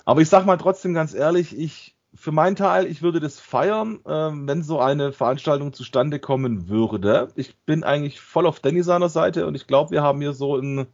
[0.04, 4.00] Aber ich sag mal trotzdem ganz ehrlich, ich, für meinen Teil, ich würde das feiern,
[4.04, 7.28] äh, wenn so eine Veranstaltung zustande kommen würde.
[7.36, 10.56] Ich bin eigentlich voll auf Danny seiner Seite und ich glaube, wir haben hier so
[10.56, 10.86] in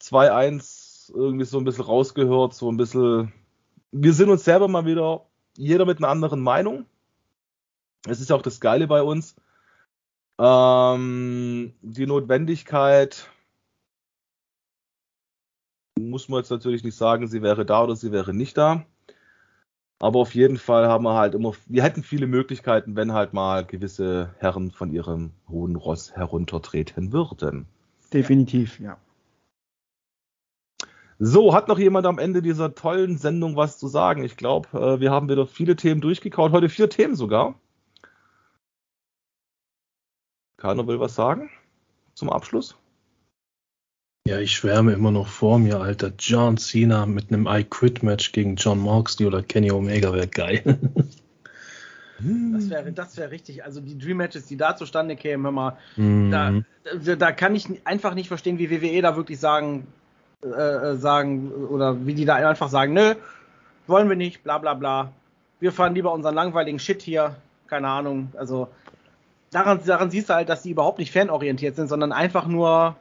[0.00, 3.32] 2-1 irgendwie so ein bisschen rausgehört, so ein bisschen.
[3.90, 5.26] Wir sind uns selber mal wieder,
[5.56, 6.86] jeder mit einer anderen Meinung.
[8.06, 9.34] Es ist ja auch das Geile bei uns
[10.38, 13.28] ähm, die Notwendigkeit
[15.98, 18.84] muss man jetzt natürlich nicht sagen, sie wäre da oder sie wäre nicht da.
[20.00, 23.64] Aber auf jeden Fall haben wir halt immer, wir hätten viele Möglichkeiten, wenn halt mal
[23.64, 27.66] gewisse Herren von ihrem hohen Ross heruntertreten würden.
[28.12, 28.96] Definitiv, ja.
[31.18, 34.22] So, hat noch jemand am Ende dieser tollen Sendung was zu sagen?
[34.22, 37.56] Ich glaube, äh, wir haben wieder viele Themen durchgekaut, heute vier Themen sogar.
[40.58, 41.50] Keiner will was sagen
[42.14, 42.76] zum Abschluss?
[44.26, 46.12] Ja, ich schwärme immer noch vor mir, Alter.
[46.18, 50.78] John Cena mit einem I-Quit-Match gegen John Moxley oder Kenny Omega wäre geil.
[52.20, 53.62] Das wäre das wär richtig.
[53.62, 56.32] Also die Dream Matches, die da zustande kämen, hör mal, mm.
[56.32, 56.52] da,
[57.04, 59.86] da, da, kann ich einfach nicht verstehen, wie WWE da wirklich sagen,
[60.42, 63.14] äh, äh, sagen oder wie die da einfach sagen, nö,
[63.86, 65.12] wollen wir nicht, bla bla bla.
[65.60, 67.36] Wir fahren lieber unseren langweiligen Shit hier.
[67.68, 68.32] Keine Ahnung.
[68.36, 68.68] Also
[69.50, 72.96] daran, daran siehst du halt, dass die überhaupt nicht fanorientiert sind, sondern einfach nur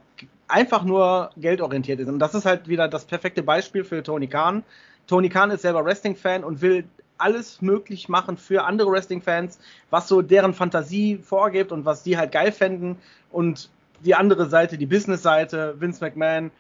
[0.48, 2.10] einfach nur geldorientiert sind.
[2.10, 4.64] Und das ist halt wieder das perfekte Beispiel für Tony Khan.
[5.06, 6.86] Tony Khan ist selber Wrestling-Fan und will
[7.18, 12.32] alles möglich machen für andere Wrestling-Fans, was so deren Fantasie vorgibt und was die halt
[12.32, 12.98] geil fänden.
[13.32, 13.70] Und
[14.06, 16.52] die andere Seite, die Business-Seite, Vince McMahon,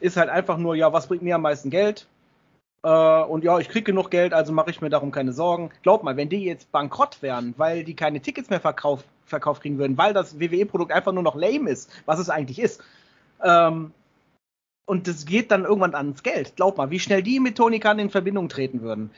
[0.00, 2.06] ist halt einfach nur, ja, was bringt mir am meisten Geld?
[2.82, 5.70] Äh, und ja, ich kriege genug Geld, also mache ich mir darum keine Sorgen.
[5.82, 9.78] Glaub mal, wenn die jetzt bankrott wären, weil die keine Tickets mehr verkauft, verkauft kriegen
[9.78, 12.82] würden, weil das WWE-Produkt einfach nur noch lame ist, was es eigentlich ist.
[13.42, 13.92] Ähm,
[14.86, 16.56] und das geht dann irgendwann ans Geld.
[16.56, 19.10] Glaub mal, wie schnell die mit Tony Khan in Verbindung treten würden.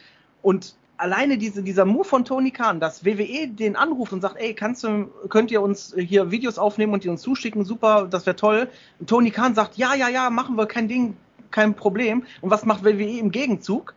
[0.42, 4.54] Und alleine diese, dieser Move von Tony Khan, dass WWE den anruft und sagt, ey,
[4.54, 8.36] kannst du, könnt ihr uns hier Videos aufnehmen und die uns zuschicken, super, das wäre
[8.36, 8.68] toll.
[9.00, 11.16] Und Tony Khan sagt, ja, ja, ja, machen wir, kein Ding,
[11.52, 12.24] kein Problem.
[12.40, 13.94] Und was macht WWE im Gegenzug?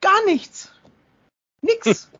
[0.00, 0.72] Gar nichts.
[1.62, 2.10] Nix.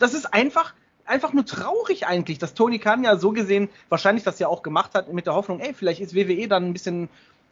[0.00, 0.74] Das ist einfach,
[1.04, 4.94] einfach nur traurig eigentlich, dass Tony Khan ja so gesehen wahrscheinlich das ja auch gemacht
[4.94, 7.08] hat mit der Hoffnung, ey, vielleicht ist WWE dann ein bisschen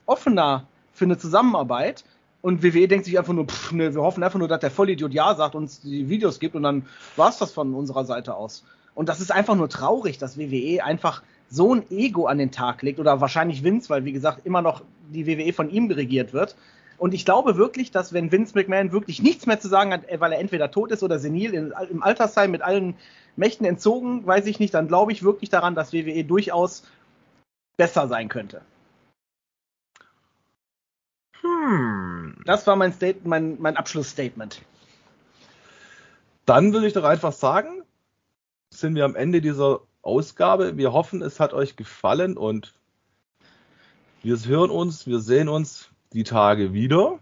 [0.07, 2.05] offener für eine Zusammenarbeit.
[2.43, 5.13] Und WWE denkt sich einfach nur, pff, ne, wir hoffen einfach nur, dass der Vollidiot
[5.13, 8.63] Ja sagt, uns die Videos gibt und dann war es das von unserer Seite aus.
[8.95, 12.83] Und das ist einfach nur traurig, dass WWE einfach so ein Ego an den Tag
[12.83, 16.57] legt oder wahrscheinlich Vince, weil wie gesagt immer noch die WWE von ihm regiert wird.
[16.99, 20.33] Und ich glaube wirklich, dass wenn Vince McMahon wirklich nichts mehr zu sagen hat, weil
[20.33, 21.53] er entweder tot ist oder senil
[21.91, 22.95] im Altersheim mit allen
[23.37, 26.85] Mächten entzogen, weiß ich nicht, dann glaube ich wirklich daran, dass WWE durchaus
[27.77, 28.63] besser sein könnte.
[31.43, 32.37] Hm.
[32.47, 34.63] Das war mein, State, mein, mein Abschlussstatement.
[36.47, 37.83] Dann will ich doch einfach sagen,
[38.73, 40.77] sind wir am Ende dieser Ausgabe.
[40.77, 42.75] Wir hoffen, es hat euch gefallen und
[44.27, 47.21] wir hören uns, wir sehen uns die Tage wieder.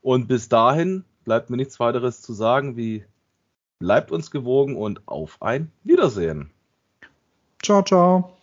[0.00, 3.04] Und bis dahin bleibt mir nichts weiteres zu sagen wie
[3.80, 6.50] bleibt uns gewogen und auf ein Wiedersehen.
[7.62, 8.36] Ciao, ciao.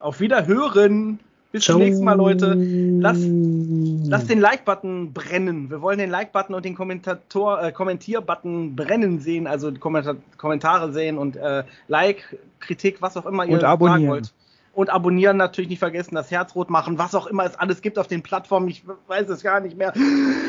[0.00, 1.20] Auf Wiederhören.
[1.52, 1.76] Bis Ciao.
[1.76, 2.54] zum nächsten Mal, Leute.
[2.54, 5.70] Lasst, lasst den Like-Button brennen.
[5.70, 11.16] Wir wollen den Like-Button und den Kommentator, äh, Kommentier-Button brennen sehen, also Kommentar Kommentare sehen
[11.16, 14.32] und äh, Like, Kritik, was auch immer ihr und sagen wollt.
[14.74, 17.98] Und abonnieren natürlich nicht vergessen, das Herz rot machen, was auch immer es alles gibt
[17.98, 18.68] auf den Plattformen.
[18.68, 19.92] Ich weiß es gar nicht mehr.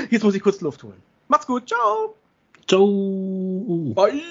[0.10, 1.02] Jetzt muss ich kurz Luft holen.
[1.28, 1.68] Macht's gut.
[1.68, 2.16] Ciao.
[2.68, 3.94] Ciao.
[3.96, 4.22] Bye.